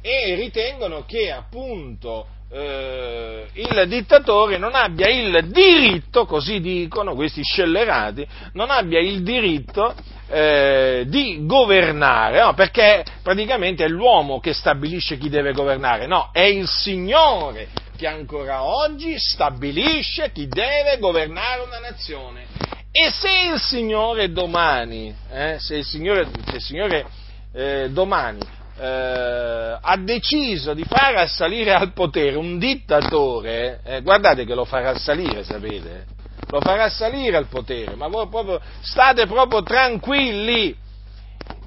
[0.02, 8.28] e ritengono che appunto eh, il dittatore non abbia il diritto, così dicono questi scellerati,
[8.54, 9.94] non abbia il diritto
[10.30, 12.54] eh, di governare, no?
[12.54, 18.64] perché praticamente è l'uomo che stabilisce chi deve governare, no, è il Signore che ancora
[18.64, 22.46] oggi stabilisce chi deve governare una nazione.
[22.92, 27.06] E se il Signore domani, eh, se il Signore, se il Signore
[27.54, 28.40] eh, domani
[28.80, 34.98] eh, ha deciso di far assalire al potere un dittatore, eh, guardate che lo farà
[34.98, 36.06] salire, sapete?
[36.50, 40.76] Lo farà salire al potere, ma voi proprio, state proprio tranquilli.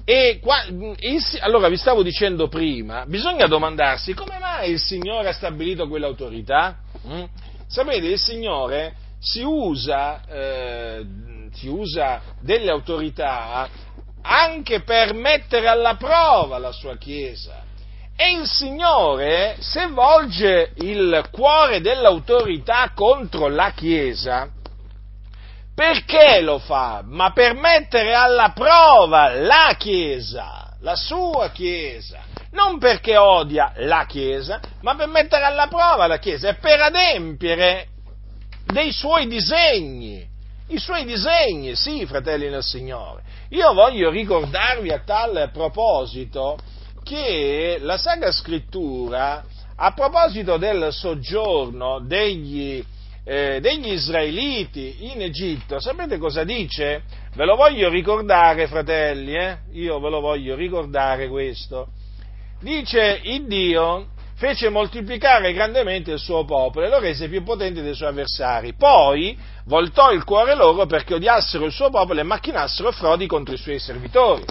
[0.05, 0.57] E qua,
[1.39, 6.77] allora vi stavo dicendo prima, bisogna domandarsi come mai il Signore ha stabilito quell'autorità?
[7.07, 7.23] Mm?
[7.67, 11.05] Sapete, il Signore si usa, eh,
[11.53, 13.69] si usa delle autorità
[14.23, 17.61] anche per mettere alla prova la sua Chiesa.
[18.15, 24.49] E il Signore, se volge il cuore dell'autorità contro la Chiesa,
[25.75, 27.01] perché lo fa?
[27.03, 32.21] Ma per mettere alla prova la Chiesa, la sua Chiesa.
[32.51, 37.87] Non perché odia la Chiesa, ma per mettere alla prova la Chiesa e per adempiere
[38.65, 40.32] dei suoi disegni.
[40.67, 43.21] I suoi disegni, sì, fratelli del Signore.
[43.49, 46.57] Io voglio ricordarvi a tal proposito
[47.03, 49.43] che la Sacra Scrittura,
[49.75, 52.83] a proposito del soggiorno degli,
[53.25, 57.03] eh, degli israeliti in Egitto, sapete cosa dice?
[57.35, 59.57] Ve lo voglio ricordare, fratelli, eh?
[59.73, 61.89] io ve lo voglio ricordare questo.
[62.61, 64.07] Dice il Dio
[64.43, 68.73] fece moltiplicare grandemente il suo popolo e lo rese più potente dei suoi avversari.
[68.73, 73.57] Poi voltò il cuore loro perché odiassero il suo popolo e macchinassero frodi contro i
[73.57, 74.43] suoi servitori.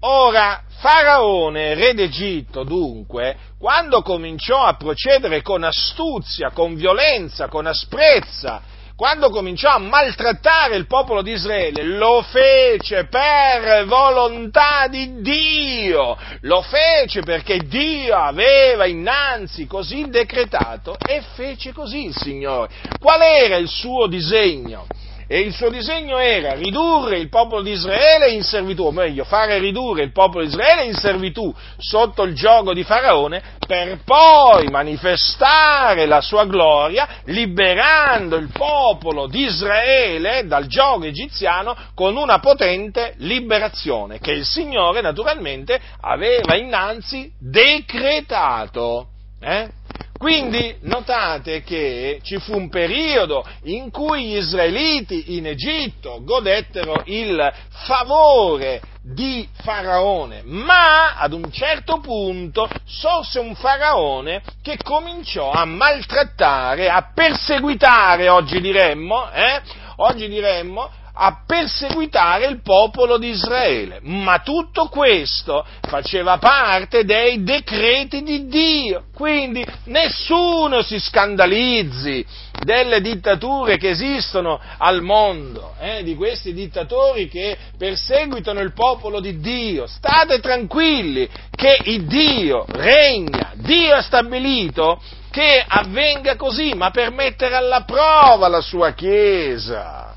[0.00, 8.60] Ora, Faraone, re d'Egitto, dunque, quando cominciò a procedere con astuzia, con violenza, con asprezza
[9.00, 16.60] quando cominciò a maltrattare il popolo di Israele, lo fece per volontà di Dio, lo
[16.60, 22.68] fece perché Dio aveva innanzi così decretato e fece così il Signore.
[22.98, 24.86] Qual era il suo disegno?
[25.32, 29.60] E il suo disegno era ridurre il popolo di Israele in servitù, o meglio, fare
[29.60, 36.06] ridurre il popolo di Israele in servitù sotto il gioco di Faraone, per poi manifestare
[36.06, 44.18] la sua gloria liberando il popolo di Israele dal gioco egiziano con una potente liberazione
[44.18, 49.06] che il Signore naturalmente aveva innanzi decretato.
[49.40, 49.78] Eh?
[50.20, 57.50] Quindi notate che ci fu un periodo in cui gli israeliti in Egitto godettero il
[57.86, 66.90] favore di Faraone, ma ad un certo punto sorse un Faraone che cominciò a maltrattare,
[66.90, 69.62] a perseguitare, oggi diremmo, eh,
[69.96, 74.00] oggi diremmo a perseguitare il popolo di Israele.
[74.02, 79.04] Ma tutto questo faceva parte dei decreti di Dio.
[79.14, 82.24] Quindi nessuno si scandalizzi
[82.62, 89.40] delle dittature che esistono al mondo, eh, di questi dittatori che perseguitano il popolo di
[89.40, 89.86] Dio.
[89.86, 97.54] State tranquilli che il Dio regna, Dio ha stabilito che avvenga così, ma per mettere
[97.54, 100.09] alla prova la sua Chiesa.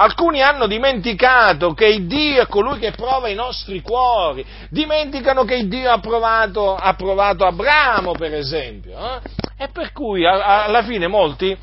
[0.00, 5.56] Alcuni hanno dimenticato che il Dio è colui che prova i nostri cuori, dimenticano che
[5.56, 9.20] il Dio ha provato, ha provato Abramo, per esempio, eh?
[9.64, 11.56] e per cui alla fine molti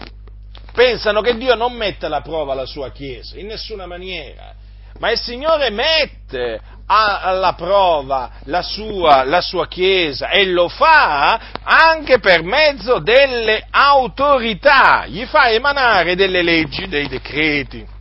[0.73, 4.53] pensano che Dio non mette alla prova la sua Chiesa, in nessuna maniera,
[4.99, 12.19] ma il Signore mette alla prova la sua, la sua, Chiesa e lo fa anche
[12.19, 17.93] per mezzo delle autorità, gli fa emanare delle leggi, dei decreti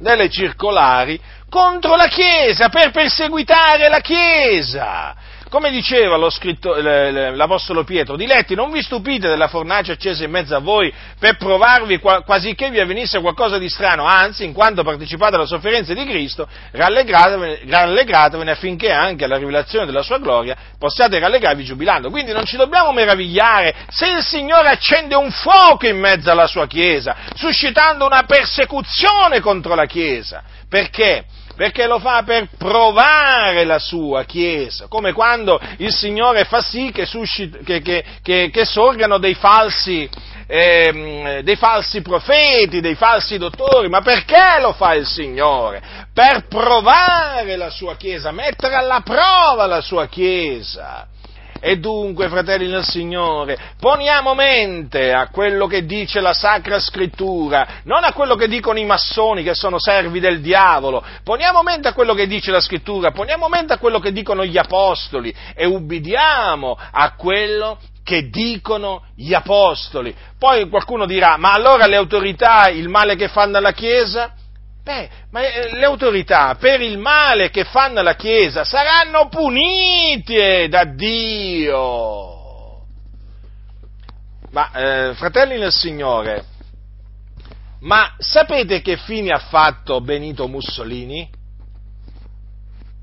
[0.00, 5.14] delle circolari contro la Chiesa, per perseguitare la Chiesa.
[5.50, 10.60] Come diceva scritto, l'Apostolo Pietro, diletti, non vi stupite della fornace accesa in mezzo a
[10.60, 15.46] voi per provarvi quasi che vi avvenisse qualcosa di strano, anzi, in quanto partecipate alla
[15.46, 22.10] sofferenza di Cristo, rallegratevene, rallegratevene affinché anche alla rivelazione della sua gloria possiate rallegrarvi giubilando.
[22.10, 26.68] Quindi non ci dobbiamo meravigliare se il Signore accende un fuoco in mezzo alla sua
[26.68, 30.44] Chiesa, suscitando una persecuzione contro la Chiesa.
[30.68, 31.24] Perché?
[31.60, 37.04] Perché lo fa per provare la sua Chiesa, come quando il Signore fa sì che,
[37.04, 37.82] suscita, che,
[38.22, 40.08] che, che sorgano dei falsi,
[40.46, 45.82] eh, dei falsi profeti, dei falsi dottori, ma perché lo fa il Signore?
[46.14, 51.08] Per provare la sua Chiesa, mettere alla prova la sua Chiesa.
[51.62, 58.02] E dunque, fratelli del Signore, poniamo mente a quello che dice la Sacra Scrittura, non
[58.02, 62.14] a quello che dicono i massoni che sono servi del diavolo, poniamo mente a quello
[62.14, 67.12] che dice la Scrittura, poniamo mente a quello che dicono gli Apostoli e ubbidiamo a
[67.14, 70.16] quello che dicono gli Apostoli.
[70.38, 74.32] Poi qualcuno dirà, ma allora le autorità, il male che fanno alla Chiesa?
[74.90, 80.82] Beh, ma eh, le autorità per il male che fanno alla Chiesa saranno punite da
[80.82, 82.38] Dio.
[84.50, 86.44] Ma, eh, fratelli del Signore,
[87.82, 91.30] ma sapete che fine ha fatto Benito Mussolini?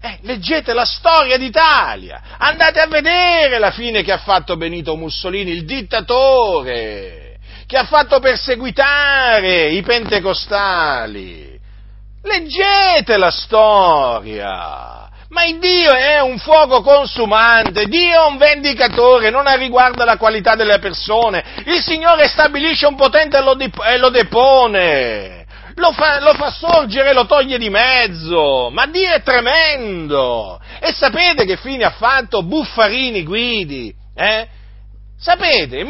[0.02, 5.52] Eh, leggete la storia d'Italia, andate a vedere la fine che ha fatto Benito Mussolini,
[5.52, 11.57] il dittatore, che ha fatto perseguitare i pentecostali.
[12.28, 15.10] Leggete la storia.
[15.30, 20.56] Ma il Dio è un fuoco consumante, Dio è un vendicatore, non riguarda la qualità
[20.56, 21.44] delle persone.
[21.66, 25.46] Il Signore stabilisce un potente e lo depone.
[25.76, 28.70] Lo fa, lo fa sorgere e lo toglie di mezzo.
[28.72, 30.60] Ma Dio è tremendo.
[30.80, 33.94] E sapete che fine ha fatto Buffarini Guidi?
[34.16, 34.48] Eh?
[35.20, 35.88] Sapete, il,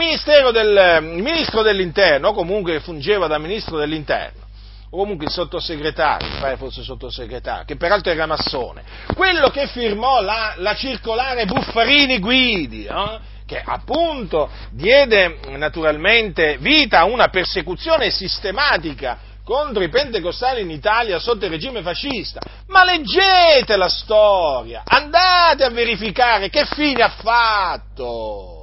[0.52, 4.47] del, il ministro dell'interno, comunque fungeva da ministro dell'interno,
[4.90, 8.84] o comunque il sottosegretario, mi pare fosse sottosegretario, che peraltro era massone,
[9.14, 17.06] quello che firmò la, la circolare Buffarini Guidi, eh, che appunto diede naturalmente vita a
[17.06, 22.42] una persecuzione sistematica contro i pentecostali in Italia sotto il regime fascista.
[22.68, 28.56] Ma leggete la storia, andate a verificare che fine ha fatto.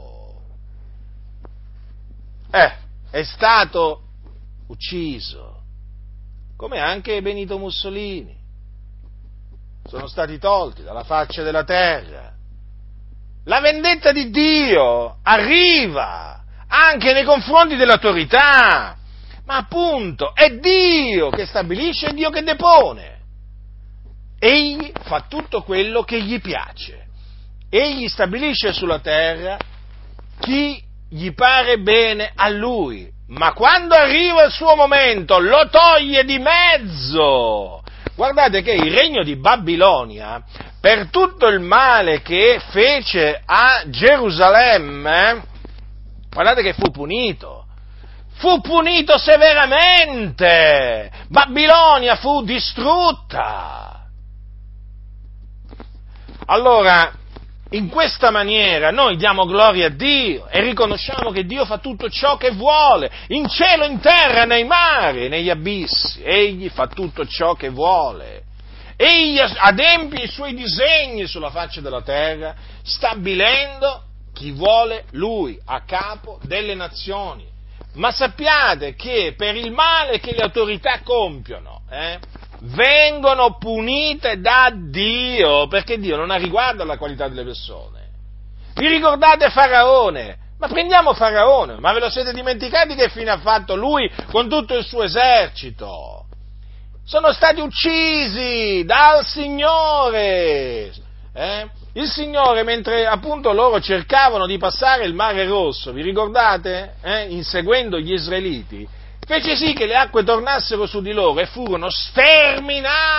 [2.50, 2.72] Eh,
[3.10, 4.02] è stato
[4.68, 5.53] ucciso
[6.56, 8.34] come anche Benito Mussolini.
[9.84, 12.32] Sono stati tolti dalla faccia della terra.
[13.44, 18.96] La vendetta di Dio arriva anche nei confronti dell'autorità,
[19.44, 23.12] ma appunto è Dio che stabilisce, è Dio che depone.
[24.38, 27.06] Egli fa tutto quello che gli piace.
[27.68, 29.58] Egli stabilisce sulla terra
[30.40, 36.38] chi gli pare bene a lui ma quando arriva il suo momento lo toglie di
[36.38, 37.82] mezzo.
[38.14, 40.42] Guardate che il regno di Babilonia,
[40.80, 45.42] per tutto il male che fece a Gerusalemme,
[46.30, 47.66] guardate che fu punito.
[48.36, 51.10] Fu punito severamente.
[51.28, 54.06] Babilonia fu distrutta.
[56.46, 57.12] Allora,
[57.70, 62.36] in questa maniera noi diamo gloria a Dio e riconosciamo che Dio fa tutto ciò
[62.36, 66.22] che vuole, in cielo, in terra, nei mari, negli abissi.
[66.22, 68.42] Egli fa tutto ciò che vuole.
[68.96, 74.02] Egli adempie i suoi disegni sulla faccia della terra, stabilendo
[74.32, 77.44] chi vuole lui a capo delle nazioni.
[77.94, 82.18] Ma sappiate che per il male che le autorità compiono, eh,
[82.64, 88.02] vengono punite da Dio, perché Dio non ha riguardo alla qualità delle persone.
[88.74, 90.38] Vi ricordate Faraone?
[90.58, 94.76] Ma prendiamo Faraone, ma ve lo siete dimenticati che fine ha fatto lui con tutto
[94.76, 96.26] il suo esercito?
[97.04, 100.90] Sono stati uccisi dal Signore.
[101.34, 101.68] Eh?
[101.92, 106.94] Il Signore, mentre appunto loro cercavano di passare il Mare Rosso, vi ricordate?
[107.02, 107.26] Eh?
[107.28, 108.88] Inseguendo gli Israeliti,
[109.26, 113.12] fece sì che le acque tornassero su di loro e furono sterminati.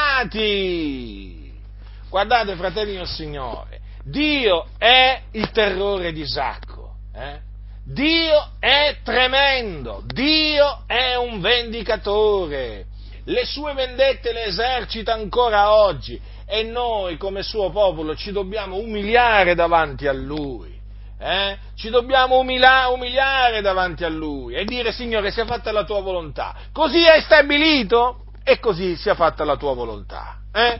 [2.09, 6.95] Guardate, fratelli del Signore, Dio è il terrore di Isacco.
[7.13, 7.39] Eh?
[7.83, 12.85] Dio è tremendo, Dio è un vendicatore,
[13.25, 19.53] le sue vendette le esercita ancora oggi e noi come suo popolo ci dobbiamo umiliare
[19.55, 20.74] davanti a Lui
[21.17, 21.57] eh?
[21.75, 26.55] ci dobbiamo umila- umiliare davanti a Lui e dire Signore sia fatta la tua volontà.
[26.71, 28.19] Così hai stabilito?
[28.47, 30.37] e così sia fatta la tua volontà.
[30.53, 30.79] Eh?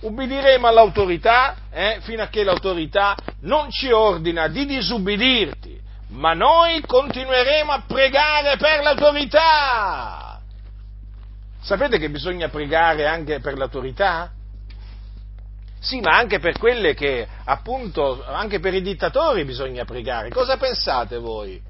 [0.00, 7.70] ubbidiremo all'autorità eh, fino a che l'autorità non ci ordina di disubbidirti, ma noi continueremo
[7.70, 10.40] a pregare per l'autorità.
[11.60, 14.32] Sapete che bisogna pregare anche per l'autorità?
[15.82, 20.28] Sì, ma anche per quelle che, appunto, anche per i dittatori bisogna pregare.
[20.28, 21.60] Cosa pensate voi?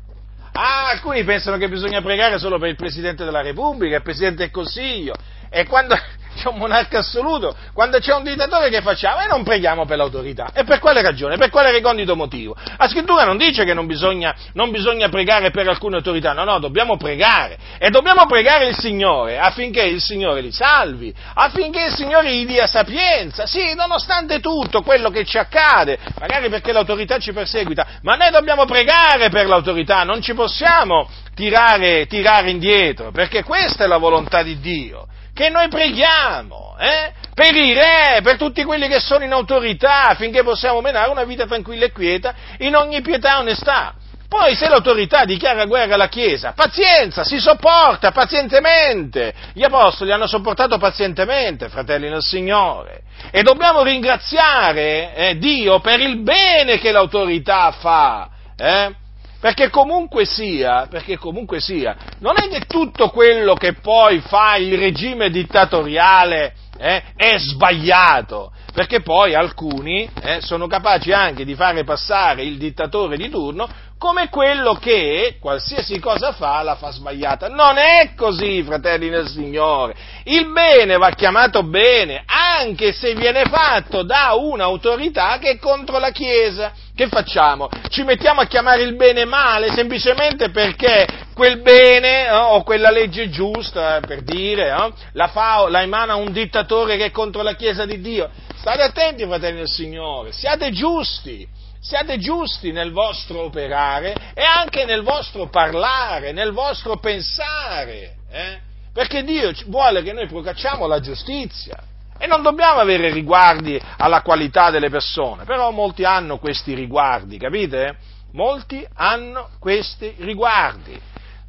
[0.52, 4.50] Ah, alcuni pensano che bisogna pregare solo per il Presidente della Repubblica, il Presidente del
[4.50, 5.14] Consiglio,
[5.48, 5.96] e quando,
[6.35, 9.20] c'è un monarca assoluto, quando c'è un dittatore che facciamo?
[9.20, 10.51] E non preghiamo per l'autorità.
[10.55, 11.37] E per quale ragione?
[11.37, 12.57] Per quale recondito motivo?
[12.78, 16.59] La scrittura non dice che non bisogna, non bisogna pregare per alcune autorità, no, no,
[16.59, 17.59] dobbiamo pregare.
[17.78, 22.66] E dobbiamo pregare il Signore affinché il Signore li salvi, affinché il Signore gli dia
[22.66, 23.47] sapienza.
[23.47, 28.64] Sì, nonostante tutto quello che ci accade, magari perché l'autorità ci perseguita, ma noi dobbiamo
[28.64, 34.59] pregare per l'autorità, non ci possiamo tirare, tirare indietro, perché questa è la volontà di
[34.61, 37.12] Dio che noi preghiamo eh?
[37.35, 41.47] per i re, per tutti quelli che sono in autorità, affinché possiamo menare una vita
[41.47, 43.95] tranquilla e quieta in ogni pietà e onestà.
[44.28, 49.35] Poi se l'autorità dichiara guerra alla Chiesa, pazienza, si sopporta pazientemente.
[49.53, 53.03] Gli apostoli hanno sopportato pazientemente, fratelli nel Signore.
[53.30, 58.30] E dobbiamo ringraziare eh, Dio per il bene che l'autorità fa.
[58.57, 58.95] Eh?
[59.43, 64.78] Perché comunque sia, perché comunque sia, non è che tutto quello che poi fa il
[64.78, 72.45] regime dittatoriale eh, è sbagliato, perché poi alcuni eh, sono capaci anche di fare passare
[72.45, 73.68] il dittatore di turno
[74.03, 77.46] come quello che qualsiasi cosa fa la fa sbagliata.
[77.46, 79.94] Non è così, fratelli del Signore.
[80.24, 86.11] Il bene va chiamato bene, anche se viene fatto da un'autorità che è contro la
[86.11, 86.72] Chiesa.
[86.92, 87.68] Che facciamo?
[87.90, 93.30] Ci mettiamo a chiamare il bene male semplicemente perché quel bene eh, o quella legge
[93.30, 97.55] giusta, eh, per dire, eh, la, fa, la emana un dittatore che è contro la
[97.55, 98.28] Chiesa di Dio.
[98.57, 105.03] State attenti, fratelli del Signore, siate giusti siate giusti nel vostro operare e anche nel
[105.03, 108.61] vostro parlare, nel vostro pensare, eh?
[108.93, 111.76] perché Dio vuole che noi procacciamo la giustizia
[112.16, 117.97] e non dobbiamo avere riguardi alla qualità delle persone, però molti hanno questi riguardi, capite?
[118.35, 120.99] Molti hanno questi riguardi.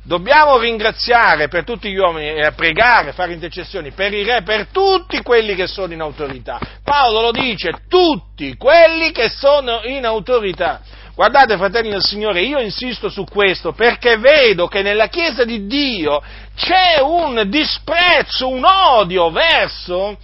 [0.06, 5.22] Dobbiamo ringraziare per tutti gli uomini e pregare, fare intercessioni per i re, per tutti
[5.22, 6.60] quelli che sono in autorità.
[6.84, 10.82] Paolo lo dice, tutti quelli che sono in autorità.
[11.16, 16.22] Guardate, fratelli del Signore, io insisto su questo perché vedo che nella Chiesa di Dio
[16.54, 20.18] c'è un disprezzo, un odio verso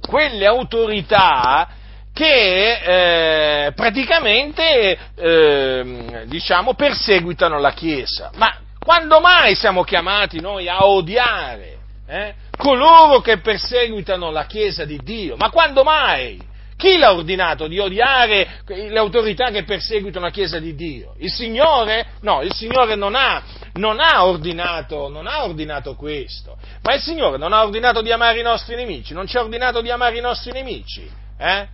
[0.00, 1.68] quelle autorità
[2.14, 8.30] che eh, praticamente eh, diciamo, perseguitano la Chiesa.
[8.36, 14.98] Ma quando mai siamo chiamati noi a odiare eh, coloro che perseguitano la Chiesa di
[15.02, 15.36] Dio?
[15.36, 16.50] Ma quando mai?
[16.76, 21.14] Chi l'ha ordinato di odiare le autorità che perseguitano la Chiesa di Dio?
[21.18, 22.06] Il Signore?
[22.22, 23.40] No, il Signore non ha,
[23.74, 26.56] non ha, ordinato, non ha ordinato questo.
[26.82, 29.80] Ma il Signore non ha ordinato di amare i nostri nemici, non ci ha ordinato
[29.80, 31.08] di amare i nostri nemici.
[31.38, 31.68] Eh?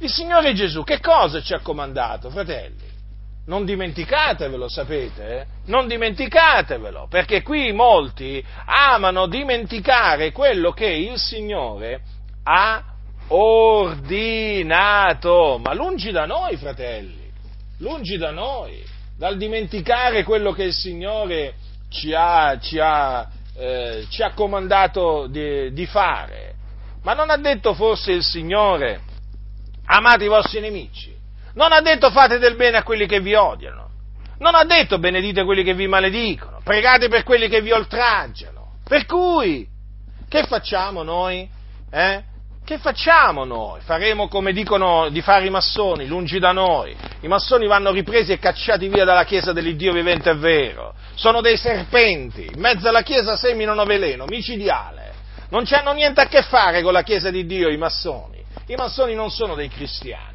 [0.00, 2.93] Il Signore Gesù che cosa ci ha comandato, fratelli?
[3.46, 5.40] Non dimenticatevelo, sapete?
[5.40, 5.46] Eh?
[5.66, 12.00] Non dimenticatevelo, perché qui molti amano dimenticare quello che il Signore
[12.44, 12.82] ha
[13.28, 14.80] ordinato.
[15.62, 17.30] Ma lungi da noi, fratelli,
[17.78, 18.82] lungi da noi,
[19.16, 21.56] dal dimenticare quello che il Signore
[21.90, 26.54] ci ha, ci ha, eh, ci ha comandato di, di fare.
[27.02, 29.02] Ma non ha detto forse il Signore,
[29.84, 31.13] amate i vostri nemici?
[31.54, 33.90] Non ha detto fate del bene a quelli che vi odiano.
[34.38, 36.60] Non ha detto benedite quelli che vi maledicono.
[36.62, 38.72] Pregate per quelli che vi oltraggiano.
[38.86, 39.66] Per cui,
[40.28, 41.48] che facciamo noi?
[41.90, 42.22] Eh?
[42.64, 43.80] Che facciamo noi?
[43.82, 46.96] Faremo come dicono di fare i massoni, lungi da noi.
[47.20, 50.94] I massoni vanno ripresi e cacciati via dalla Chiesa dell'Iddio vivente e vero.
[51.14, 55.12] Sono dei serpenti, in mezzo alla Chiesa seminano veleno, micidiale.
[55.50, 58.42] Non hanno niente a che fare con la Chiesa di Dio i massoni.
[58.66, 60.33] I massoni non sono dei cristiani.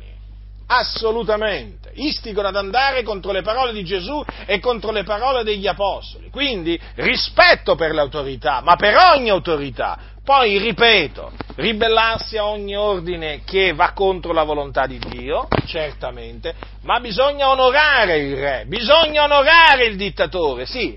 [0.71, 1.89] Assolutamente.
[1.95, 6.29] Istigano ad andare contro le parole di Gesù e contro le parole degli Apostoli.
[6.29, 9.97] Quindi rispetto per l'autorità, ma per ogni autorità.
[10.23, 16.53] Poi, ripeto, ribellarsi a ogni ordine che va contro la volontà di Dio, certamente,
[16.83, 20.95] ma bisogna onorare il re, bisogna onorare il dittatore, sì,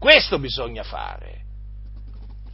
[0.00, 1.38] questo bisogna fare.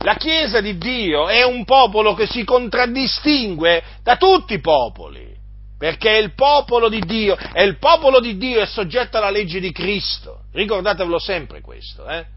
[0.01, 5.36] La Chiesa di Dio è un popolo che si contraddistingue da tutti i popoli
[5.79, 9.61] perché è il popolo di Dio, e il popolo di Dio è soggetto alla legge
[9.61, 10.45] di Cristo.
[10.53, 12.35] Ricordatevelo sempre questo, eh?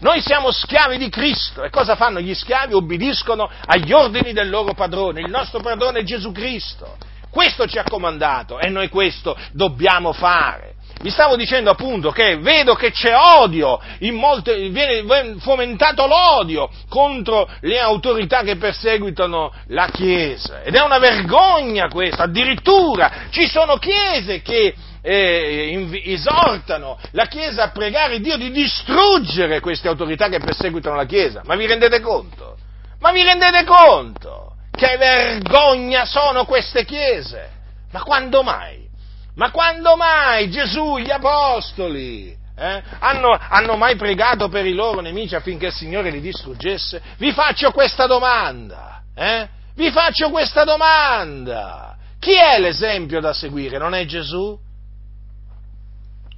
[0.00, 2.74] Noi siamo schiavi di Cristo e cosa fanno gli schiavi?
[2.74, 5.20] Obbediscono agli ordini del loro padrone.
[5.20, 6.96] Il nostro padrone è Gesù Cristo.
[7.30, 10.74] Questo ci ha comandato e noi questo dobbiamo fare.
[11.02, 13.80] Vi stavo dicendo appunto che vedo che c'è odio,
[14.12, 20.60] molte, viene fomentato l'odio contro le autorità che perseguitano la Chiesa.
[20.62, 27.70] Ed è una vergogna questa, addirittura ci sono chiese che eh, esortano la Chiesa a
[27.70, 31.40] pregare Dio di distruggere queste autorità che perseguitano la Chiesa.
[31.46, 32.58] Ma vi rendete conto?
[33.00, 34.52] Ma vi rendete conto?
[34.70, 37.48] Che vergogna sono queste chiese?
[37.90, 38.89] Ma quando mai?
[39.36, 45.34] Ma quando mai Gesù, gli apostoli, eh, hanno, hanno, mai pregato per i loro nemici
[45.34, 47.00] affinché il Signore li distruggesse?
[47.16, 49.48] Vi faccio questa domanda, eh?
[49.74, 51.96] Vi faccio questa domanda.
[52.18, 53.78] Chi è l'esempio da seguire?
[53.78, 54.58] Non è Gesù?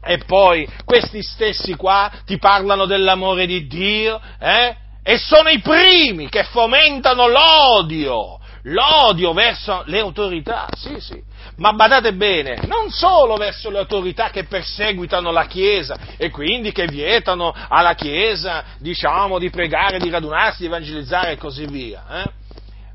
[0.04, 4.76] E poi questi stessi qua ti parlano dell'amore di Dio, eh?
[5.02, 11.20] E sono i primi che fomentano l'odio, l'odio verso le autorità, sì, sì.
[11.56, 16.86] Ma badate bene, non solo verso le autorità che perseguitano la Chiesa e quindi che
[16.86, 22.40] vietano alla Chiesa, diciamo, di pregare, di radunarsi, di evangelizzare e così via, eh?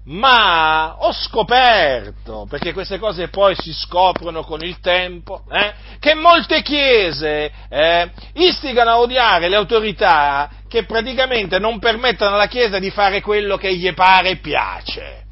[0.08, 6.62] ma ho scoperto, perché queste cose poi si scoprono con il tempo, eh, che molte
[6.62, 13.22] chiese eh, istigano a odiare le autorità che praticamente non permettono alla Chiesa di fare
[13.22, 15.24] quello che gli pare e piace.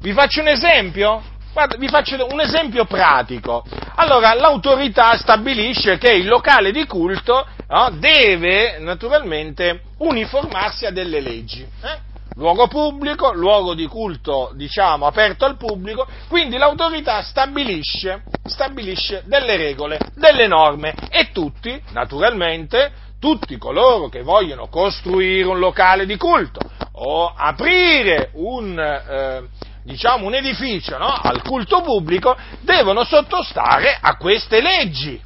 [0.00, 1.22] Vi faccio un esempio?
[1.58, 3.64] Guarda, vi faccio un esempio pratico.
[3.96, 11.62] Allora, l'autorità stabilisce che il locale di culto no, deve naturalmente uniformarsi a delle leggi.
[11.62, 12.06] Eh?
[12.36, 19.98] luogo pubblico, luogo di culto, diciamo, aperto al pubblico, quindi l'autorità stabilisce, stabilisce delle regole,
[20.14, 26.60] delle norme e tutti, naturalmente, tutti coloro che vogliono costruire un locale di culto
[26.92, 29.42] o aprire un, eh,
[29.88, 35.20] diciamo, un edificio no, al culto pubblico devono sottostare a queste leggi.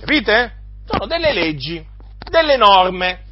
[0.00, 0.52] Capite?
[0.84, 1.84] Sono delle leggi,
[2.28, 3.26] delle norme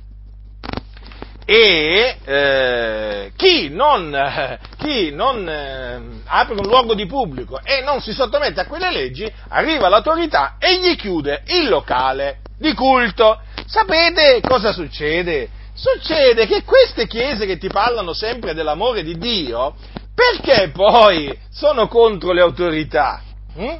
[1.48, 4.10] e eh, chi non,
[4.78, 9.30] chi non eh, apre un luogo di pubblico e non si sottomette a quelle leggi,
[9.48, 13.40] arriva l'autorità e gli chiude il locale di culto.
[13.66, 15.48] Sapete cosa succede?
[15.74, 19.74] Succede che queste chiese che ti parlano sempre dell'amore di Dio,
[20.16, 23.22] perché poi sono contro le autorità?
[23.54, 23.76] Hm?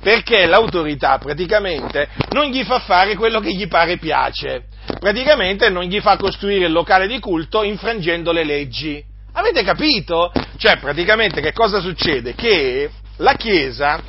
[0.00, 4.68] Perché l'autorità praticamente non gli fa fare quello che gli pare piace
[4.98, 9.02] praticamente non gli fa costruire il locale di culto infrangendo le leggi.
[9.32, 10.32] Avete capito?
[10.56, 12.34] Cioè, praticamente che cosa succede?
[12.34, 14.00] Che la Chiesa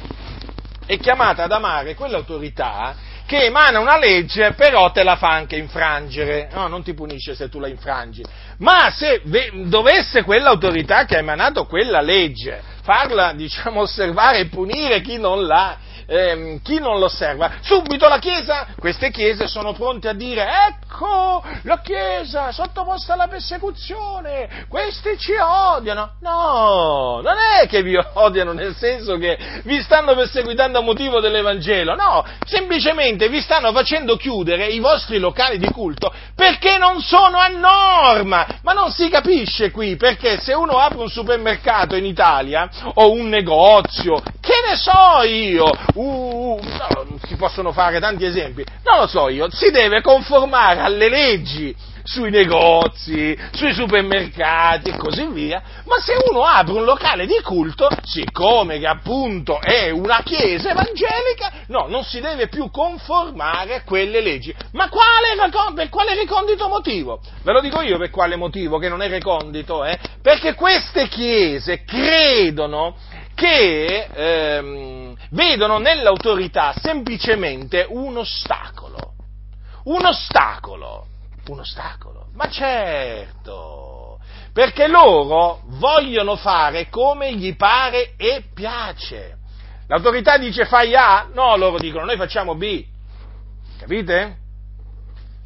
[0.86, 2.96] è chiamata ad amare quell'autorità
[3.32, 6.50] che emana una legge, però te la fa anche infrangere.
[6.52, 8.26] No, non ti punisce se tu la infrangi.
[8.58, 9.22] Ma se
[9.68, 15.78] dovesse quell'autorità che ha emanato quella legge farla, diciamo, osservare e punire chi non l'ha,
[16.12, 21.42] ehm, chi non lo osserva, subito la Chiesa, queste Chiese sono pronte a dire ecco
[21.64, 26.16] la Chiesa sottoposta alla persecuzione, questi ci odiano.
[26.20, 31.96] No, non è che vi odiano nel senso che vi stanno perseguitando a motivo dell'Evangelo,
[31.96, 37.48] no, semplicemente vi stanno facendo chiudere i vostri locali di culto perché non sono a
[37.48, 43.12] norma, ma non si capisce qui perché se uno apre un supermercato in Italia o
[43.12, 44.22] un negozio,
[44.52, 49.50] che ne so io, uh, no, si possono fare tanti esempi, non lo so io,
[49.50, 51.74] si deve conformare alle leggi
[52.04, 57.88] sui negozi, sui supermercati e così via, ma se uno apre un locale di culto,
[58.04, 64.20] siccome che appunto è una chiesa evangelica, no, non si deve più conformare a quelle
[64.20, 64.54] leggi.
[64.74, 65.36] Ma quale,
[65.76, 67.22] per quale recondito motivo?
[67.44, 69.98] Ve lo dico io per quale motivo che non è recondito, eh?
[70.22, 72.96] Perché queste chiese credono
[73.42, 79.14] che ehm, vedono nell'autorità semplicemente un ostacolo.
[79.86, 81.08] Un ostacolo.
[81.48, 82.28] Un ostacolo.
[82.36, 84.20] Ma certo,
[84.54, 89.38] perché loro vogliono fare come gli pare e piace.
[89.88, 91.28] L'autorità dice fai A?
[91.34, 92.86] No, loro dicono noi facciamo B.
[93.80, 94.38] Capite?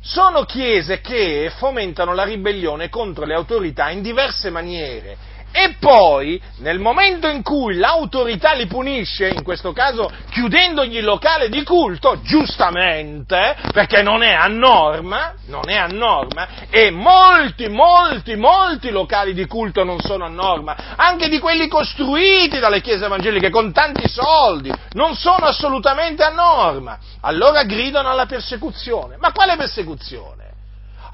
[0.01, 6.79] Sono chiese che fomentano la ribellione contro le autorità in diverse maniere e poi, nel
[6.79, 13.55] momento in cui l'autorità li punisce, in questo caso chiudendogli il locale di culto, giustamente,
[13.71, 19.47] perché non è a norma, non è a norma, e molti, molti, molti locali di
[19.47, 24.69] culto non sono a norma, anche di quelli costruiti dalle chiese evangeliche con tanti soldi,
[24.91, 26.99] non sono assolutamente a norma.
[27.21, 29.15] Allora gridano alla persecuzione.
[29.19, 30.44] Ma quale persecuzione?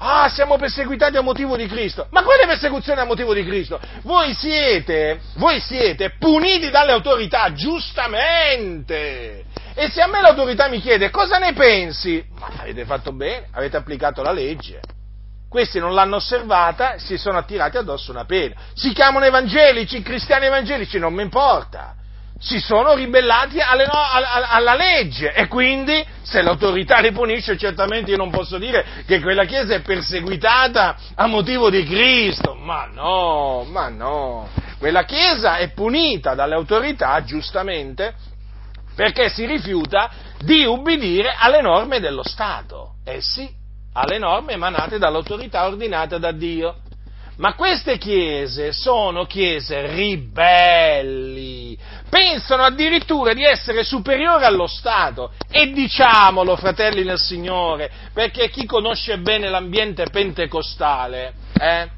[0.02, 2.06] Ah, siamo perseguitati a motivo di Cristo.
[2.10, 3.80] Ma quale persecuzione a motivo di Cristo?
[4.02, 9.44] Voi siete, voi siete puniti dalle autorità, giustamente.
[9.74, 13.76] E se a me l'autorità mi chiede cosa ne pensi, ma avete fatto bene, avete
[13.76, 14.80] applicato la legge.
[15.48, 18.54] Questi non l'hanno osservata, si sono attirati addosso una pena.
[18.74, 21.96] Si chiamano evangelici, cristiani evangelici, non mi importa
[22.42, 28.10] si sono ribellati alle, no, alla, alla, legge e quindi se l'autorità li punisce certamente
[28.10, 33.64] io non posso dire che quella Chiesa è perseguitata a motivo di Cristo, ma no,
[33.70, 38.12] ma no, quella Chiesa è punita dalle autorità giustamente
[38.96, 43.48] perché si rifiuta di ubbidire alle norme dello Stato, eh sì,
[43.92, 46.78] alle norme emanate dall'autorità ordinata da Dio.
[47.42, 51.76] Ma queste chiese sono chiese ribelli,
[52.08, 55.32] pensano addirittura di essere superiori allo Stato.
[55.50, 61.90] E diciamolo, fratelli nel Signore, perché chi conosce bene l'ambiente pentecostale, eh,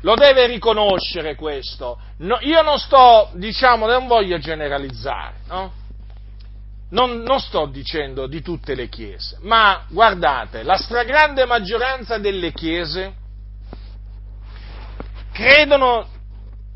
[0.00, 1.98] lo deve riconoscere questo.
[2.20, 5.72] No, io non sto, diciamo, non voglio generalizzare, no?
[6.92, 13.20] Non, non, sto dicendo di tutte le chiese, ma guardate, la stragrande maggioranza delle chiese
[15.32, 16.06] credono,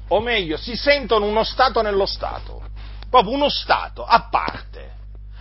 [0.09, 2.63] o meglio, si sentono uno Stato nello Stato,
[3.11, 4.95] proprio uno Stato a parte,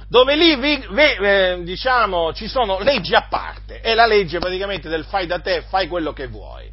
[0.08, 4.90] dove lì vi, vi, eh, diciamo, ci sono leggi a parte, è la legge praticamente
[4.90, 6.70] del fai da te, fai quello che vuoi.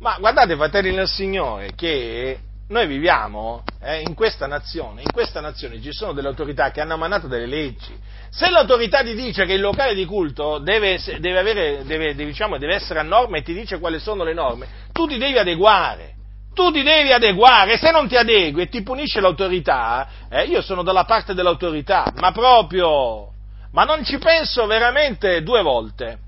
[0.00, 2.38] Ma guardate, fratelli nel Signore, che
[2.70, 6.94] noi viviamo eh, in questa nazione, in questa nazione ci sono delle autorità che hanno
[6.94, 7.92] emanato delle leggi.
[8.30, 12.76] Se l'autorità ti dice che il locale di culto deve, deve, avere, deve, diciamo, deve
[12.76, 16.14] essere a norma e ti dice quali sono le norme, tu ti devi adeguare.
[16.54, 20.82] Tu ti devi adeguare, se non ti adegui e ti punisce l'autorità, eh, io sono
[20.82, 23.30] dalla parte dell'autorità, ma proprio,
[23.72, 26.18] ma non ci penso veramente due volte.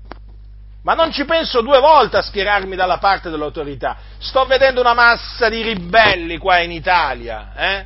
[0.83, 3.95] Ma non ci penso due volte a schierarmi dalla parte dell'autorità.
[4.17, 7.85] Sto vedendo una massa di ribelli qua in Italia, eh?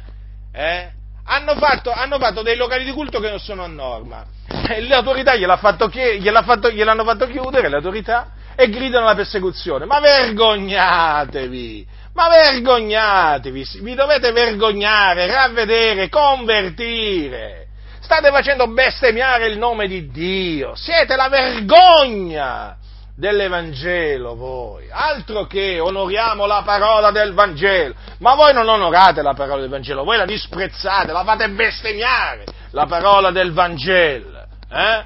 [0.52, 0.91] Eh?
[1.26, 4.26] Hanno, fatto, hanno fatto, dei locali di culto che non sono a norma.
[4.68, 9.86] E l'autorità gliel'ha fatto, gliel'ha fatto, gliel'hanno fatto chiudere, l'autorità, e gridano la persecuzione.
[9.86, 11.88] Ma vergognatevi!
[12.14, 13.68] Ma vergognatevi!
[13.82, 17.68] Vi dovete vergognare, ravvedere, convertire!
[18.00, 20.74] State facendo bestemmiare il nome di Dio!
[20.74, 22.78] Siete la vergogna!
[23.18, 29.61] dell'Evangelo voi, altro che onoriamo la parola del Vangelo, ma voi non onorate la parola
[29.61, 35.03] del Vangelo, voi la disprezzate, la fate bestemmiare, la parola del Vangelo, eh?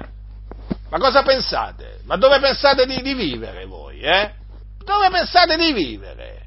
[0.90, 2.00] Ma cosa pensate?
[2.04, 4.30] Ma dove pensate di, di vivere voi, eh?
[4.84, 6.41] Dove pensate di vivere?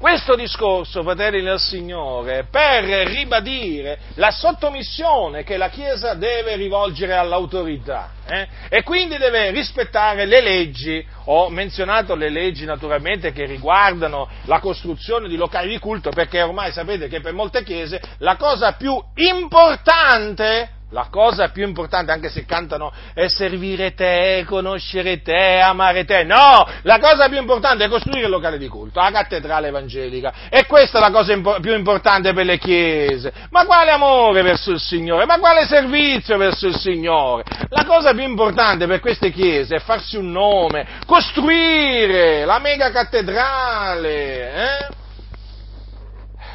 [0.00, 8.12] Questo discorso, fratelli del Signore, per ribadire la sottomissione che la Chiesa deve rivolgere all'autorità
[8.26, 8.48] eh?
[8.70, 15.28] e quindi deve rispettare le leggi, ho menzionato le leggi naturalmente che riguardano la costruzione
[15.28, 20.79] di locali di culto perché ormai sapete che per molte Chiese la cosa più importante
[20.90, 26.24] la cosa più importante, anche se cantano, è servire te, conoscere te, amare te.
[26.24, 30.32] No, la cosa più importante è costruire il locale di culto, la cattedrale evangelica.
[30.50, 33.32] E questa è la cosa impo- più importante per le chiese.
[33.50, 35.26] Ma quale amore verso il Signore?
[35.26, 37.44] Ma quale servizio verso il Signore?
[37.68, 44.52] La cosa più importante per queste chiese è farsi un nome, costruire la mega cattedrale,
[44.52, 44.98] eh?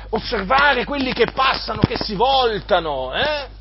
[0.10, 3.55] osservare quelli che passano, che si voltano, eh?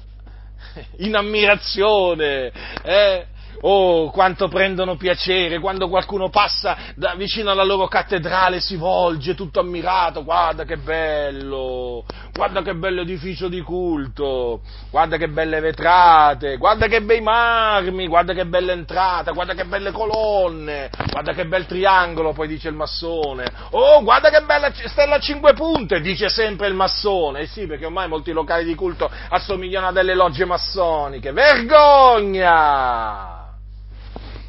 [0.98, 2.52] in ammirazione,
[2.82, 3.26] eh?
[3.66, 9.60] Oh, quanto prendono piacere quando qualcuno passa da, vicino alla loro cattedrale, si volge tutto
[9.60, 12.04] ammirato, guarda che bello,
[12.35, 14.61] guarda che bello edificio di culto,
[14.91, 19.93] guarda che belle vetrate, guarda che bei marmi, guarda che bella entrata, guarda che belle
[19.93, 25.20] colonne, guarda che bel triangolo, poi dice il massone, oh, guarda che bella stella a
[25.20, 29.87] cinque punte, dice sempre il massone, eh sì, perché ormai molti locali di culto assomigliano
[29.87, 32.72] a delle logge massoniche, vergogna!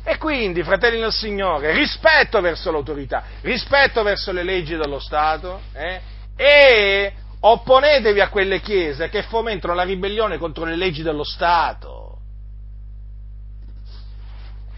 [0.08, 6.02] E quindi, fratelli del Signore, rispetto verso l'autorità, rispetto verso le leggi dello Stato eh,
[6.36, 7.14] e
[7.48, 12.18] opponetevi a quelle chiese che fomentano la ribellione contro le leggi dello Stato.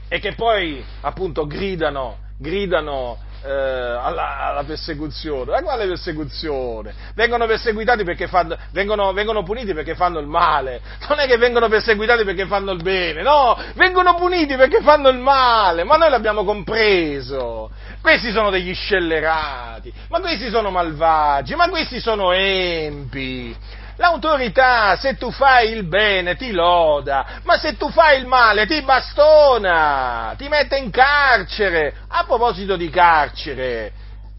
[0.09, 5.51] E che poi appunto gridano, gridano eh, alla, alla, persecuzione.
[5.51, 6.93] Ma quale persecuzione?
[7.15, 10.81] Vengono perseguitati perché fanno, vengono, vengono puniti perché fanno il male.
[11.07, 15.17] Non è che vengono perseguitati perché fanno il bene, no, vengono puniti perché fanno il
[15.17, 17.69] male, ma noi l'abbiamo compreso.
[18.01, 23.55] Questi sono degli scellerati, ma questi sono malvagi, ma questi sono empi.
[23.97, 28.81] L'autorità, se tu fai il bene, ti loda, ma se tu fai il male, ti
[28.83, 31.93] bastona, ti mette in carcere.
[32.07, 33.91] A proposito di carcere,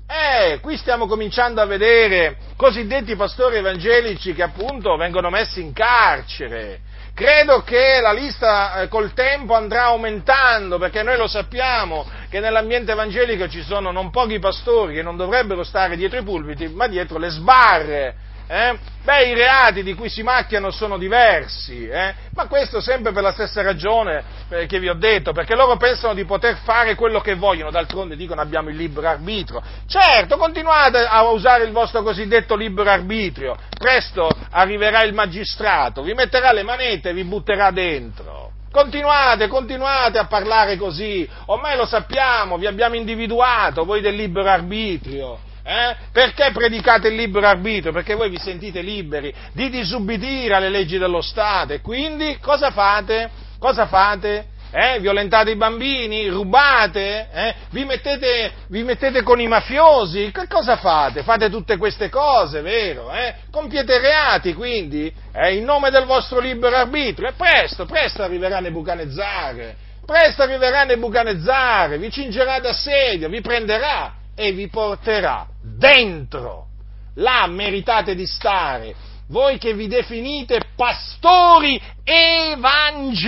[0.07, 6.81] eh, qui stiamo cominciando a vedere cosiddetti pastori evangelici che appunto vengono messi in carcere.
[7.13, 12.93] Credo che la lista eh, col tempo andrà aumentando perché noi lo sappiamo che nell'ambiente
[12.93, 17.19] evangelico ci sono non pochi pastori che non dovrebbero stare dietro i pulpiti ma dietro
[17.19, 18.15] le sbarre
[18.49, 18.79] eh?
[19.05, 22.15] Beh, i reati di cui si macchiano sono diversi, eh?
[22.35, 26.15] ma questo sempre per la stessa ragione eh, che vi ho detto, perché loro pensano
[26.15, 29.63] di poter fare quello che vogliono, d'altronde dicono abbiamo il libero arbitrio.
[29.87, 36.53] Certo, continuate a usare il vostro cosiddetto libero arbitrio, presto arriverà il magistrato, vi metterà
[36.53, 38.53] le manette e vi butterà dentro.
[38.71, 45.47] Continuate, continuate a parlare così, ormai lo sappiamo, vi abbiamo individuato, voi del libero arbitrio.
[45.69, 45.97] Eh?
[46.13, 47.93] Perché predicate il libero arbitrio?
[47.93, 53.29] Perché voi vi sentite liberi di disubbidire alle leggi dello Stato e quindi cosa fate?
[53.59, 54.47] Cosa fate?
[54.71, 54.99] Eh?
[54.99, 56.27] Violentate i bambini?
[56.29, 57.29] Rubate?
[57.31, 57.55] Eh?
[57.69, 60.31] Vi, mettete, vi, mettete, con i mafiosi?
[60.33, 61.23] Che cosa fate?
[61.23, 63.13] Fate tutte queste cose, vero?
[63.13, 63.35] Eh?
[63.51, 65.55] Compiete reati, quindi, eh?
[65.55, 67.29] in nome del vostro libero arbitrio.
[67.29, 69.75] E presto, presto arriverà Nebuchadnezzar.
[70.07, 76.67] Presto arriverà Nebuchadnezzar, vi cingerà d'assedio, vi prenderà e vi porterà dentro.
[77.15, 78.95] Là meritate di stare.
[79.27, 83.19] Voi che vi definite pastori evangelici.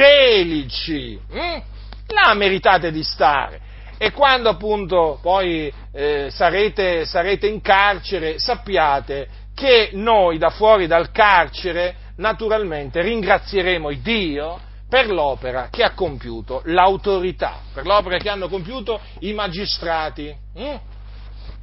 [1.28, 1.62] Hm?
[2.06, 3.61] Là meritate di stare.
[3.98, 11.11] E quando appunto poi eh, sarete, sarete in carcere, sappiate che noi da fuori dal
[11.11, 19.00] carcere naturalmente ringrazieremo Dio per l'opera che ha compiuto l'autorità, per l'opera che hanno compiuto
[19.20, 20.32] i magistrati.
[20.54, 20.78] Hm?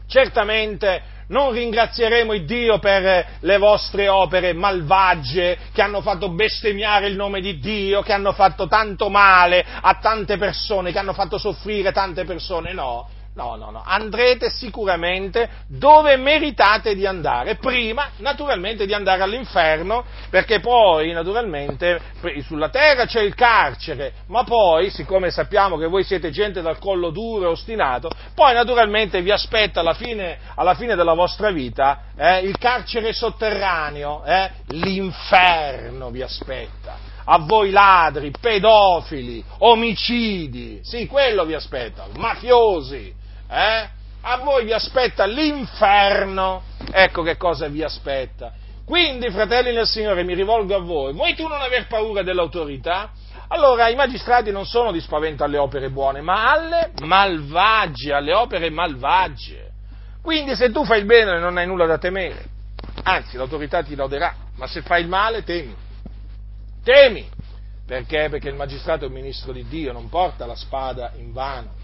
[0.08, 7.16] Certamente non ringrazieremo il Dio per le vostre opere malvagie che hanno fatto bestemmiare il
[7.18, 11.92] nome di Dio, che hanno fatto tanto male a tante persone, che hanno fatto soffrire
[11.92, 13.10] tante persone, no.
[13.38, 20.60] No, no, no, andrete sicuramente dove meritate di andare, prima naturalmente di andare all'inferno, perché
[20.60, 22.02] poi naturalmente
[22.48, 27.12] sulla terra c'è il carcere, ma poi, siccome sappiamo che voi siete gente dal collo
[27.12, 32.40] duro e ostinato, poi naturalmente vi aspetta alla fine, alla fine della vostra vita eh,
[32.40, 36.98] il carcere sotterraneo, eh, l'inferno vi aspetta.
[37.30, 43.90] A voi ladri, pedofili, omicidi, sì, quello vi aspetta, mafiosi, eh?
[44.22, 48.52] A voi vi aspetta l'inferno, ecco che cosa vi aspetta.
[48.86, 53.12] Quindi, fratelli del Signore, mi rivolgo a voi, vuoi tu non aver paura dell'autorità?
[53.50, 58.70] Allora i magistrati non sono di spavento alle opere buone, ma alle malvagie, alle opere
[58.70, 59.72] malvagie.
[60.22, 62.46] Quindi se tu fai il bene non hai nulla da temere,
[63.04, 65.74] anzi l'autorità ti loderà, ma se fai il male temi.
[66.84, 67.30] Temi!
[67.86, 68.28] Perché?
[68.30, 71.77] Perché il magistrato è un ministro di Dio, non porta la spada in vano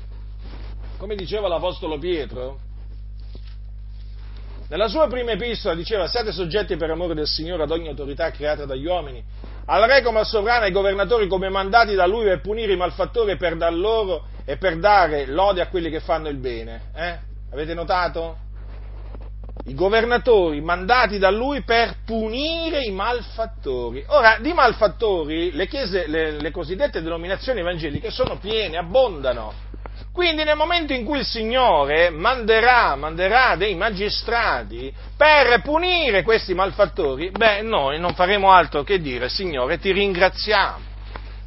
[0.97, 2.59] come diceva l'Apostolo Pietro,
[4.69, 8.65] nella sua prima epistola diceva siate soggetti per amore del Signore ad ogni autorità creata
[8.65, 9.23] dagli uomini,
[9.65, 13.31] al re come al sovrano, ai governatori come mandati da lui per punire i malfattori
[13.31, 16.89] e per dar loro e per dare lode a quelli che fanno il bene.
[16.95, 17.17] Eh?
[17.51, 18.37] Avete notato?
[19.65, 24.03] I governatori mandati da lui per punire i malfattori.
[24.07, 29.53] Ora, di malfattori le, chiese, le, le cosiddette denominazioni evangeliche sono piene, abbondano.
[30.11, 37.31] Quindi nel momento in cui il Signore manderà, manderà dei magistrati per punire questi malfattori,
[37.31, 40.91] beh, noi non faremo altro che dire, Signore, ti ringraziamo.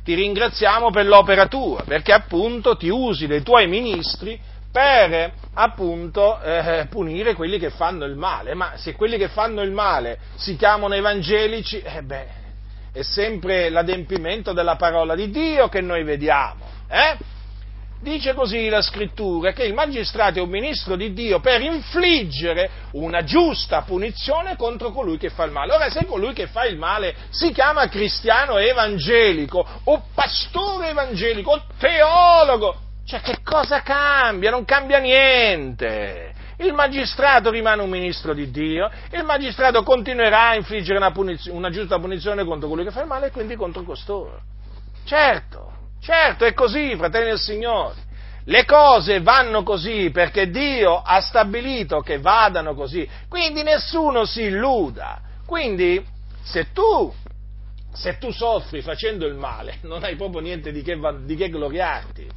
[0.03, 4.39] Ti ringraziamo per l'opera tua, perché appunto ti usi dei tuoi ministri
[4.71, 8.55] per appunto eh, punire quelli che fanno il male.
[8.55, 12.27] Ma se quelli che fanno il male si chiamano evangelici, eh beh,
[12.93, 16.65] è sempre l'adempimento della parola di Dio che noi vediamo.
[16.89, 17.17] Eh?
[17.99, 23.25] Dice così la scrittura che il magistrato è un ministro di Dio per infliggere una
[23.25, 25.73] giusta punizione contro colui che fa il male.
[25.73, 31.63] Ora, se colui che fa il male si chiama cristiano evangelico, o pastore evangelico, o
[31.79, 32.77] teologo,
[33.07, 34.51] cioè che cosa cambia?
[34.51, 36.35] Non cambia niente.
[36.59, 41.71] Il magistrato rimane un ministro di Dio, il magistrato continuerà a infliggere una, punizio, una
[41.71, 44.41] giusta punizione contro colui che fa il male e quindi contro costoro.
[45.05, 48.05] Certo, Certo, è così, fratelli del Signore.
[48.45, 53.09] Le cose vanno così perché Dio ha stabilito che vadano così.
[53.29, 55.21] Quindi nessuno si illuda.
[55.45, 56.05] Quindi,
[56.43, 57.13] se tu,
[57.93, 62.29] se tu soffri facendo il male, non hai proprio niente di che, di che gloriarti.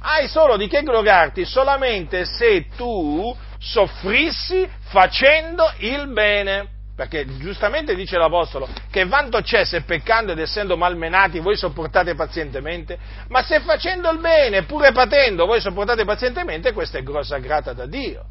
[0.00, 6.73] Hai solo di che gloriarti solamente se tu soffrissi facendo il bene.
[6.96, 12.96] Perché giustamente dice l'Apostolo che vanto c'è se peccando ed essendo malmenati voi sopportate pazientemente,
[13.28, 17.86] ma se facendo il bene pure patendo voi sopportate pazientemente, questa è grossa grata da
[17.86, 18.24] Dio.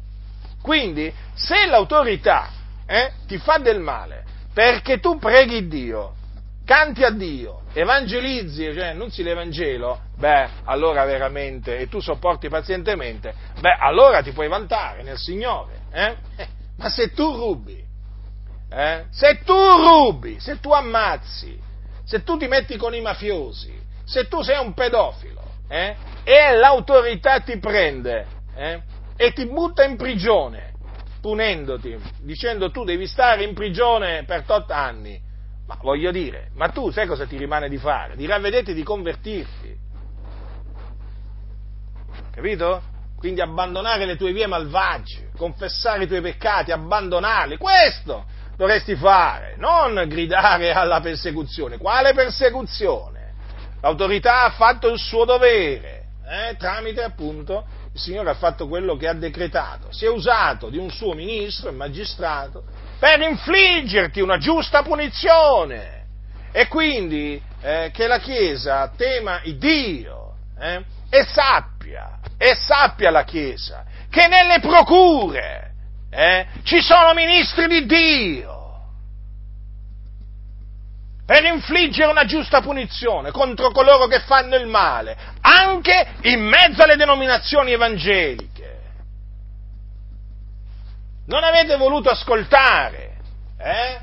[0.62, 2.48] Quindi, se l'autorità
[2.86, 6.14] eh, ti fa del male perché tu preghi Dio,
[6.64, 13.76] canti a Dio, evangelizzi, cioè annunzi l'Evangelo, beh, allora veramente, e tu sopporti pazientemente, beh,
[13.78, 15.80] allora ti puoi vantare nel Signore.
[15.92, 16.16] Eh?
[16.78, 17.83] Ma se tu rubi,
[18.74, 19.04] eh?
[19.10, 21.58] se tu rubi, se tu ammazzi,
[22.04, 23.72] se tu ti metti con i mafiosi,
[24.04, 25.96] se tu sei un pedofilo eh?
[26.24, 28.82] e l'autorità ti prende eh?
[29.16, 30.72] e ti butta in prigione,
[31.20, 35.20] punendoti, dicendo tu devi stare in prigione per tot anni,
[35.66, 38.16] ma voglio dire, ma tu sai cosa ti rimane di fare?
[38.16, 39.82] Di ravvederti di convertirti.
[42.32, 42.82] Capito?
[43.16, 47.56] Quindi abbandonare le tue vie malvagie, confessare i tuoi peccati, abbandonarli.
[47.56, 48.26] Questo
[48.56, 51.78] dovresti fare, non gridare alla persecuzione.
[51.78, 53.32] Quale persecuzione?
[53.80, 59.06] L'autorità ha fatto il suo dovere, eh, tramite appunto il Signore ha fatto quello che
[59.06, 59.92] ha decretato.
[59.92, 62.64] Si è usato di un suo ministro, il magistrato,
[62.98, 66.02] per infliggerti una giusta punizione.
[66.50, 73.24] E quindi eh, che la Chiesa tema il Dio eh, e sappia, e sappia la
[73.24, 75.73] Chiesa, che nelle procure
[76.14, 78.52] eh, ci sono ministri di Dio
[81.26, 86.96] per infliggere una giusta punizione contro coloro che fanno il male, anche in mezzo alle
[86.96, 88.52] denominazioni evangeliche.
[91.26, 93.16] Non avete voluto ascoltare
[93.58, 93.98] eh,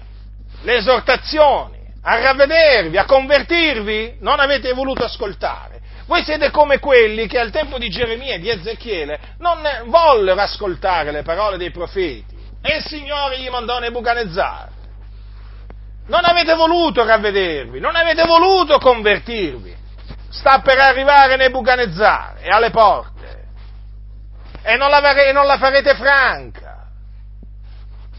[0.64, 4.18] le esortazioni a ravvedervi, a convertirvi?
[4.20, 5.71] Non avete voluto ascoltare.
[6.06, 11.12] Voi siete come quelli che al tempo di Geremia e di Ezechiele non vollero ascoltare
[11.12, 14.70] le parole dei profeti e il Signore gli mandò Nebuchadnezzar.
[16.08, 19.76] Non avete voluto ravvedervi, non avete voluto convertirvi.
[20.30, 23.20] Sta per arrivare Nebuchadnezzar e alle porte
[24.64, 26.72] e non la, non la farete franca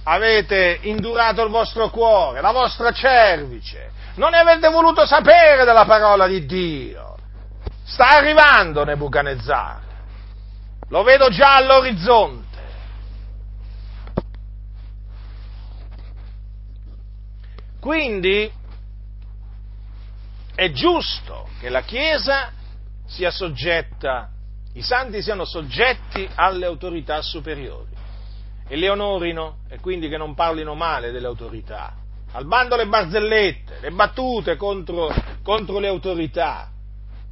[0.05, 6.26] avete indurato il vostro cuore, la vostra cervice, non ne avete voluto sapere della parola
[6.26, 7.16] di Dio.
[7.85, 9.80] Sta arrivando Nebuchadnezzar,
[10.89, 12.51] lo vedo già all'orizzonte.
[17.80, 18.51] Quindi
[20.55, 22.53] è giusto che la Chiesa
[23.07, 24.30] sia soggetta,
[24.74, 27.91] i santi siano soggetti alle autorità superiori
[28.68, 31.95] e le onorino e quindi che non parlino male delle autorità.
[32.33, 35.12] Al bando le barzellette, le battute contro,
[35.43, 36.70] contro le autorità.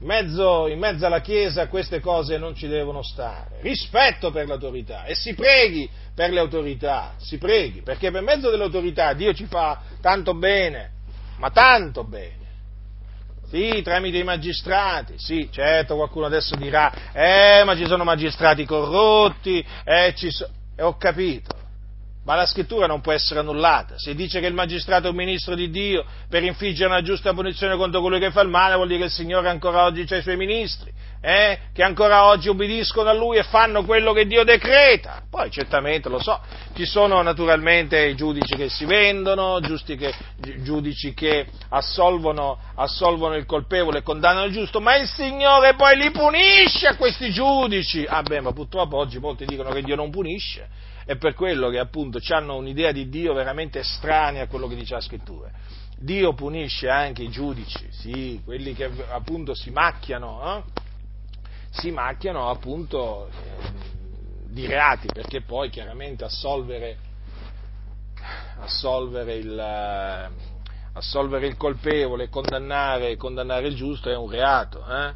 [0.01, 3.59] Mezzo, in mezzo, alla Chiesa queste cose non ci devono stare.
[3.61, 9.12] Rispetto per l'autorità e si preghi per le autorità, si preghi, perché per mezzo dell'autorità
[9.12, 10.92] Dio ci fa tanto bene,
[11.36, 12.38] ma tanto bene.
[13.51, 19.64] Sì, tramite i magistrati, sì, certo, qualcuno adesso dirà, eh, ma ci sono magistrati corrotti,
[19.84, 21.59] eh, ci sono e ho capito.
[22.22, 23.94] Ma la scrittura non può essere annullata.
[23.96, 27.76] Se dice che il magistrato è un ministro di Dio per infliggere una giusta punizione
[27.76, 30.22] contro colui che fa il male, vuol dire che il Signore ancora oggi ha i
[30.22, 30.92] suoi ministri,
[31.22, 31.58] eh?
[31.72, 35.22] che ancora oggi ubbidiscono a Lui e fanno quello che Dio decreta.
[35.30, 36.38] Poi certamente, lo so,
[36.74, 40.14] ci sono naturalmente i giudici che si vendono, che,
[40.58, 46.10] giudici che assolvono, assolvono il colpevole e condannano il giusto, ma il Signore poi li
[46.10, 48.04] punisce a questi giudici.
[48.06, 51.78] Ah beh, ma purtroppo oggi molti dicono che Dio non punisce è per quello che
[51.78, 55.51] appunto hanno un'idea di Dio veramente estranea a quello che dice la scrittura.
[55.98, 60.62] Dio punisce anche i giudici, sì, quelli che appunto si macchiano, eh?
[61.70, 63.32] si macchiano appunto eh,
[64.46, 66.96] di reati, perché poi chiaramente assolvere,
[68.61, 70.30] assolvere, il,
[70.94, 75.12] assolvere il, colpevole condannare, condannare, il giusto è un reato, eh?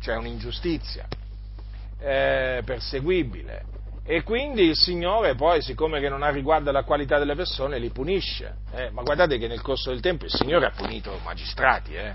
[0.00, 1.06] cioè un'ingiustizia
[2.00, 3.69] eh, perseguibile
[4.10, 7.90] e quindi il Signore poi, siccome che non ha riguardo alla qualità delle persone, li
[7.90, 8.56] punisce.
[8.74, 11.94] Eh, ma guardate che nel corso del tempo il Signore ha punito magistrati.
[11.94, 12.12] Eh.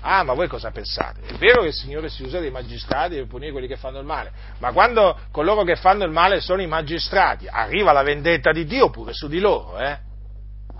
[0.00, 1.20] Ah, ma voi cosa pensate?
[1.26, 4.06] È vero che il Signore si usa dei magistrati per punire quelli che fanno il
[4.06, 8.64] male, ma quando coloro che fanno il male sono i magistrati, arriva la vendetta di
[8.64, 9.78] Dio pure su di loro.
[9.78, 9.98] Eh.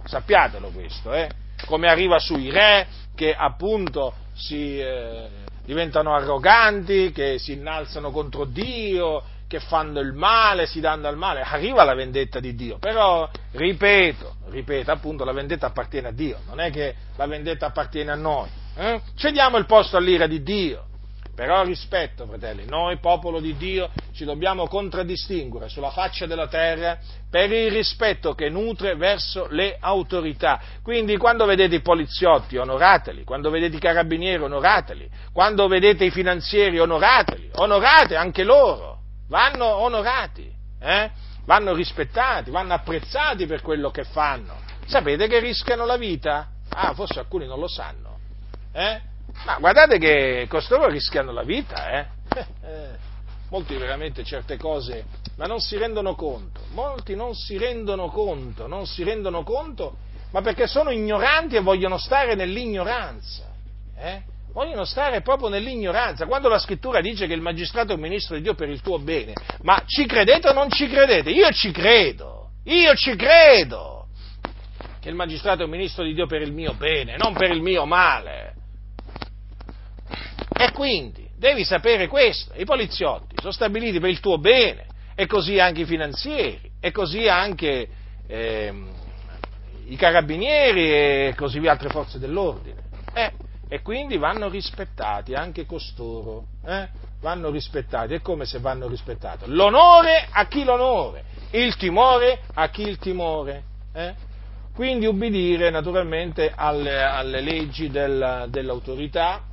[0.05, 1.28] Sappiatelo questo, eh.
[1.66, 5.28] come arriva sui re che appunto si, eh,
[5.66, 11.40] diventano arroganti, che si innalzano contro Dio, che fanno il male, si danno al male,
[11.40, 16.61] arriva la vendetta di Dio, però ripeto, ripeto, appunto la vendetta appartiene a Dio, non
[16.61, 18.48] è che la vendetta appartiene a noi.
[18.76, 19.01] Eh?
[19.16, 20.84] Cediamo il posto all'ira di Dio,
[21.34, 26.98] Però rispetto, fratelli, noi popolo di Dio ci dobbiamo contraddistinguere sulla faccia della terra
[27.28, 30.61] per il rispetto che nutre verso le autorità.
[30.82, 36.78] Quindi quando vedete i poliziotti, onorateli, quando vedete i carabinieri, onorateli, quando vedete i finanzieri,
[36.78, 38.99] onorateli, onorate anche loro,
[39.31, 41.11] vanno onorati, eh?
[41.45, 44.55] vanno rispettati, vanno apprezzati per quello che fanno.
[44.87, 46.49] Sapete che rischiano la vita?
[46.68, 48.18] Ah, forse alcuni non lo sanno.
[48.72, 49.01] Eh?
[49.45, 52.07] Ma guardate che costoro rischiano la vita, eh?
[53.51, 55.05] Molti veramente certe cose,
[55.37, 59.97] ma non si rendono conto, molti non si rendono conto, non si rendono conto,
[60.31, 63.47] ma perché sono ignoranti e vogliono stare nell'ignoranza,
[63.97, 64.22] eh?
[64.53, 66.26] Vogliono stare proprio nell'ignoranza.
[66.26, 68.98] Quando la scrittura dice che il magistrato è un ministro di Dio per il tuo
[68.98, 71.30] bene, ma ci credete o non ci credete?
[71.30, 74.09] Io ci credo, io ci credo
[75.01, 77.62] che il magistrato è un ministro di Dio per il mio bene, non per il
[77.62, 78.55] mio male.
[80.59, 85.59] E quindi devi sapere questo, i poliziotti sono stabiliti per il tuo bene, e così
[85.59, 87.88] anche i finanzieri, e così anche
[88.26, 88.74] eh,
[89.86, 92.88] i carabinieri e così via altre forze dell'ordine.
[93.14, 93.32] Eh,
[93.73, 96.89] e quindi vanno rispettati anche costoro, eh?
[97.21, 99.45] vanno rispettati, è come se vanno rispettati.
[99.47, 103.62] L'onore a chi l'onore, il timore a chi il timore.
[103.95, 104.12] Eh?
[104.75, 109.45] Quindi ubbidire naturalmente alle, alle leggi del, dell'autorità,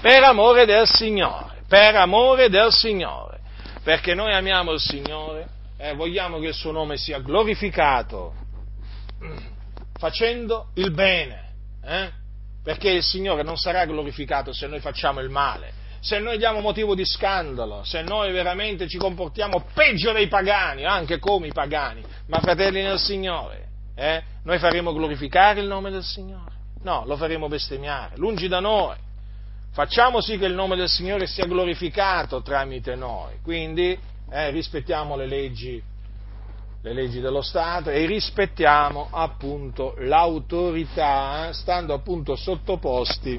[0.00, 3.40] per amore del Signore, per amore del Signore,
[3.82, 5.46] perché noi amiamo il Signore
[5.76, 8.32] eh, vogliamo che il suo nome sia glorificato
[9.98, 11.52] facendo il bene,
[11.84, 12.18] eh?
[12.62, 16.94] Perché il Signore non sarà glorificato se noi facciamo il male, se noi diamo motivo
[16.94, 22.40] di scandalo, se noi veramente ci comportiamo peggio dei pagani, anche come i pagani, ma
[22.40, 24.22] fratelli nel Signore, eh?
[24.44, 26.52] noi faremo glorificare il nome del Signore?
[26.82, 28.96] No, lo faremo bestemmiare, lungi da noi
[29.72, 33.98] facciamo sì che il nome del Signore sia glorificato tramite noi, quindi
[34.30, 35.82] eh, rispettiamo le leggi,
[36.82, 43.38] le leggi, dello Stato e rispettiamo appunto l'autorità, stando appunto sottoposti,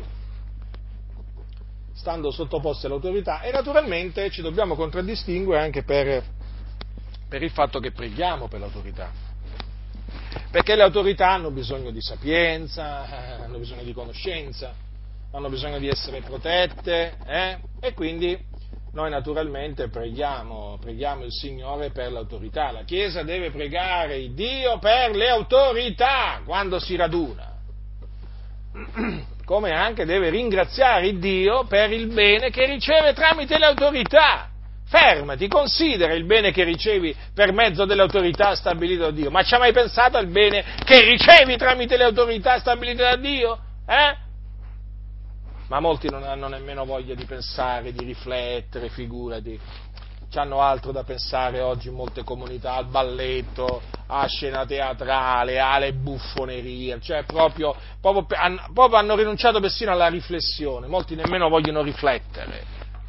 [1.94, 6.24] stando sottoposti all'autorità e naturalmente ci dobbiamo contraddistinguere anche per,
[7.28, 9.12] per il fatto che preghiamo per l'autorità.
[10.52, 14.74] Perché le autorità hanno bisogno di sapienza, hanno bisogno di conoscenza,
[15.32, 17.58] hanno bisogno di essere protette eh?
[17.80, 18.38] e quindi
[18.94, 22.72] noi naturalmente preghiamo, preghiamo il Signore per l'autorità.
[22.72, 27.54] La Chiesa deve pregare il Dio per le autorità quando si raduna,
[29.46, 34.48] come anche deve ringraziare il Dio per il bene che riceve tramite le autorità.
[34.86, 39.32] Fermati, considera il bene che ricevi per mezzo delle autorità stabilite da Dio.
[39.32, 43.58] Ma ci hai mai pensato al bene che ricevi tramite le autorità stabilite da Dio?
[43.88, 44.31] Eh?
[45.72, 49.58] Ma molti non hanno nemmeno voglia di pensare, di riflettere, figurati.
[50.34, 57.00] Hanno altro da pensare oggi in molte comunità, al balletto, a scena teatrale, alle buffonerie,
[57.00, 58.26] cioè proprio, proprio,
[58.74, 62.64] proprio hanno rinunciato persino alla riflessione, molti nemmeno vogliono riflettere,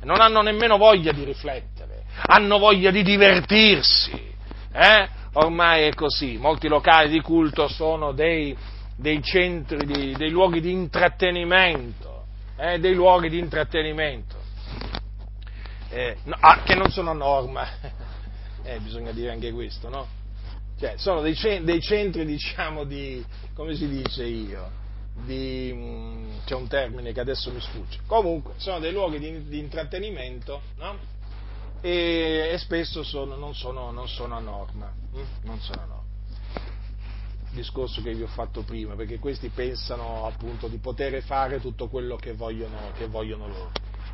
[0.04, 4.34] non hanno nemmeno voglia di riflettere, hanno voglia di divertirsi,
[4.72, 5.08] eh?
[5.32, 8.56] ormai è così, molti locali di culto sono dei,
[8.96, 12.11] dei centri, di, dei luoghi di intrattenimento,
[12.62, 14.36] eh, dei luoghi di intrattenimento,
[15.88, 17.66] eh, no, ah, che non sono a norma,
[18.62, 20.06] eh, bisogna dire anche questo, no?
[20.78, 24.70] Cioè, sono dei, dei, centri, diciamo, di, come si dice io,
[25.24, 29.58] di, mm, c'è un termine che adesso mi sfugge, comunque, sono dei luoghi di, di
[29.58, 30.96] intrattenimento, no?
[31.80, 35.46] E, e, spesso sono, non, sono, non, sono, norma, hm?
[35.46, 36.01] non sono a norma
[37.52, 42.16] discorso che vi ho fatto prima, perché questi pensano appunto di poter fare tutto quello
[42.16, 43.70] che vogliono, che vogliono loro.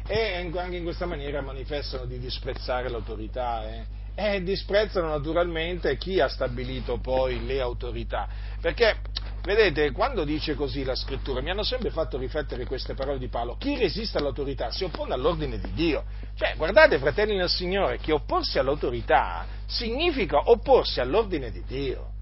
[0.06, 3.68] E anche in questa maniera manifestano di disprezzare l'autorità.
[3.68, 3.84] Eh?
[4.14, 8.26] E disprezzano naturalmente chi ha stabilito poi le autorità.
[8.60, 8.96] Perché,
[9.42, 13.56] vedete, quando dice così la scrittura, mi hanno sempre fatto riflettere queste parole di Paolo,
[13.58, 16.04] chi resiste all'autorità si oppone all'ordine di Dio.
[16.34, 22.16] Cioè, guardate, fratelli del Signore, che opporsi all'autorità significa opporsi all'ordine di Dio.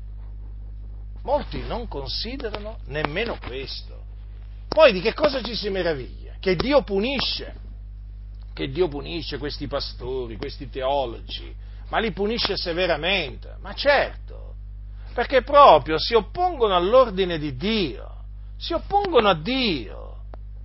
[1.26, 4.00] Molti non considerano nemmeno questo.
[4.68, 6.34] Poi di che cosa ci si meraviglia?
[6.38, 7.52] Che Dio punisce,
[8.54, 11.52] che Dio punisce questi pastori, questi teologi,
[11.88, 13.56] ma li punisce severamente.
[13.60, 14.54] Ma certo,
[15.14, 18.08] perché proprio si oppongono all'ordine di Dio,
[18.56, 20.18] si oppongono a Dio,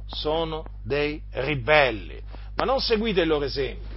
[0.06, 2.22] sono dei ribelli.
[2.54, 3.91] Ma non seguite il loro esempio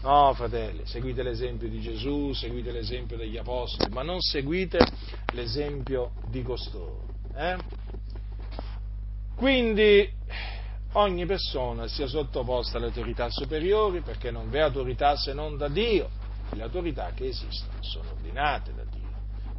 [0.00, 4.78] No, fratelli, seguite l'esempio di Gesù, seguite l'esempio degli Apostoli, ma non seguite
[5.32, 7.02] l'esempio di costoro.
[7.34, 7.56] Eh?
[9.34, 10.08] Quindi
[10.92, 16.08] ogni persona sia sottoposta alle autorità superiori perché non v'è autorità se non da Dio.
[16.52, 19.08] Le autorità che esistono sono ordinate da Dio.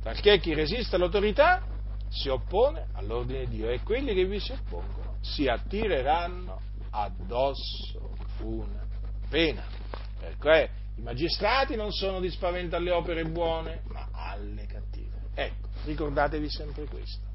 [0.02, 1.62] Perché chi resiste all'autorità
[2.10, 6.60] si oppone all'ordine di Dio e quelli che vi si oppongono si attireranno
[6.92, 8.86] addosso una
[9.30, 9.79] pena.
[10.20, 15.30] Perché i magistrati non sono di spavento alle opere buone, ma alle cattive.
[15.34, 17.28] Ecco, ricordatevi sempre questo.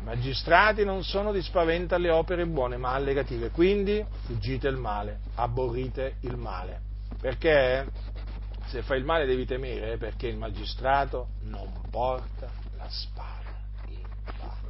[0.00, 3.50] I magistrati non sono di spavento alle opere buone, ma alle cattive.
[3.50, 6.80] Quindi fuggite il male, aborrite il male.
[7.20, 7.86] Perché
[8.66, 14.02] se fai il male devi temere, perché il magistrato non porta la spada in
[14.38, 14.68] vano.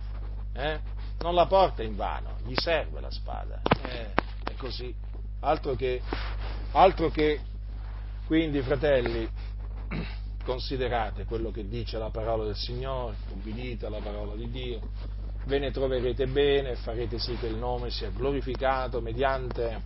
[0.52, 0.80] Eh?
[1.20, 3.62] Non la porta in vano, gli serve la spada.
[3.82, 4.12] Eh,
[4.44, 4.94] è così.
[5.44, 6.00] Altro che,
[6.72, 7.38] altro che,
[8.26, 9.28] quindi, fratelli,
[10.42, 14.80] considerate quello che dice la parola del Signore, ubbidite alla parola di Dio,
[15.44, 19.82] ve ne troverete bene farete sì che il nome sia glorificato mediante,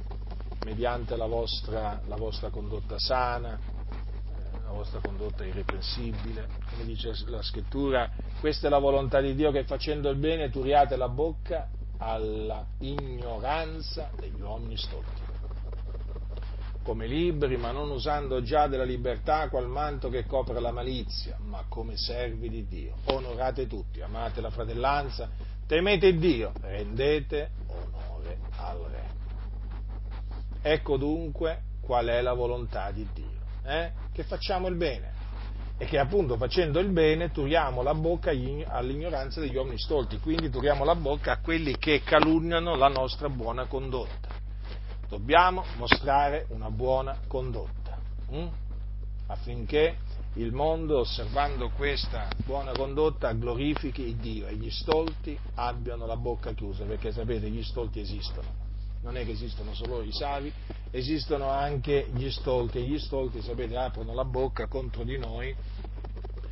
[0.64, 6.46] mediante la, vostra, la vostra condotta sana, eh, la vostra condotta irreprensibile.
[6.70, 8.08] Come dice la scrittura,
[8.38, 11.68] questa è la volontà di Dio che facendo il bene turiate la bocca
[11.98, 15.27] alla ignoranza degli uomini stolti
[16.88, 21.62] come liberi, ma non usando già della libertà qual manto che copre la malizia, ma
[21.68, 22.94] come servi di Dio.
[23.08, 25.28] Onorate tutti, amate la fratellanza,
[25.66, 29.08] temete Dio, rendete onore al Re.
[30.62, 33.92] Ecco dunque qual è la volontà di Dio, eh?
[34.10, 35.12] che facciamo il bene
[35.76, 40.86] e che appunto facendo il bene turiamo la bocca all'ignoranza degli uomini stolti, quindi turiamo
[40.86, 44.37] la bocca a quelli che calunniano la nostra buona condotta
[45.08, 47.98] dobbiamo mostrare una buona condotta
[48.30, 48.46] hm?
[49.26, 49.96] affinché
[50.34, 56.84] il mondo, osservando questa buona condotta, glorifichi Dio e gli stolti abbiano la bocca chiusa,
[56.84, 58.66] perché sapete, gli stolti esistono.
[59.02, 60.52] Non è che esistono solo i savi,
[60.90, 65.54] esistono anche gli stolti e gli stolti, sapete, aprono la bocca contro di noi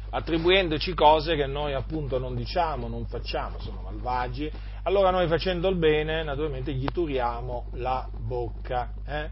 [0.08, 4.50] attribuendoci cose che noi appunto non diciamo, non facciamo, sono malvagi
[4.86, 8.92] allora noi facendo il bene naturalmente gli turiamo la bocca.
[9.04, 9.30] Eh?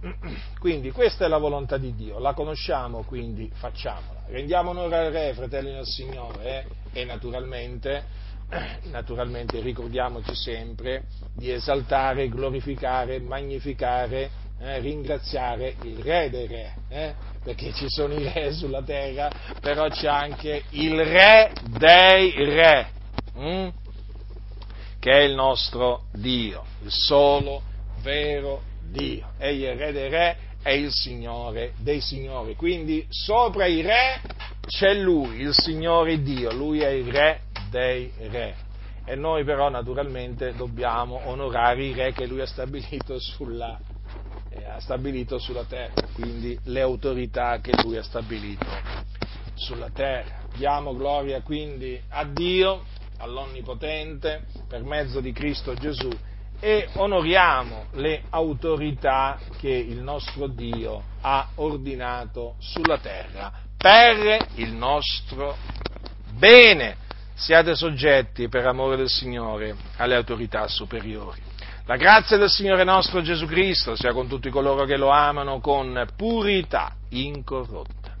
[0.58, 4.24] Quindi questa è la volontà di Dio, la conosciamo, quindi facciamola.
[4.28, 7.00] Rendiamo onore al Re, fratelli del Signore, eh?
[7.00, 8.04] e naturalmente,
[8.90, 11.04] naturalmente ricordiamoci sempre
[11.34, 17.14] di esaltare, glorificare, magnificare, eh, ringraziare il Re dei Re, eh?
[17.42, 22.90] perché ci sono i Re sulla terra, però c'è anche il Re dei Re.
[23.36, 23.68] Mm?
[24.98, 27.62] Che è il nostro Dio, il solo
[28.02, 29.32] vero Dio.
[29.38, 32.56] Egli è il Re dei Re, è il Signore dei Signori.
[32.56, 34.20] Quindi sopra i Re
[34.66, 38.66] c'è Lui, il Signore Dio, Lui è il Re dei Re.
[39.04, 43.78] E noi però naturalmente dobbiamo onorare i Re che Lui ha stabilito sulla,
[44.50, 48.66] eh, ha stabilito sulla terra, quindi le autorità che Lui ha stabilito
[49.54, 50.46] sulla terra.
[50.56, 52.82] Diamo gloria quindi a Dio
[53.18, 56.10] all'Onnipotente per mezzo di Cristo Gesù
[56.60, 65.56] e onoriamo le autorità che il nostro Dio ha ordinato sulla terra per il nostro
[66.32, 67.06] bene.
[67.34, 71.40] Siate soggetti per amore del Signore alle autorità superiori.
[71.84, 76.06] La grazia del Signore nostro Gesù Cristo sia con tutti coloro che lo amano con
[76.16, 78.16] purità incorrotta.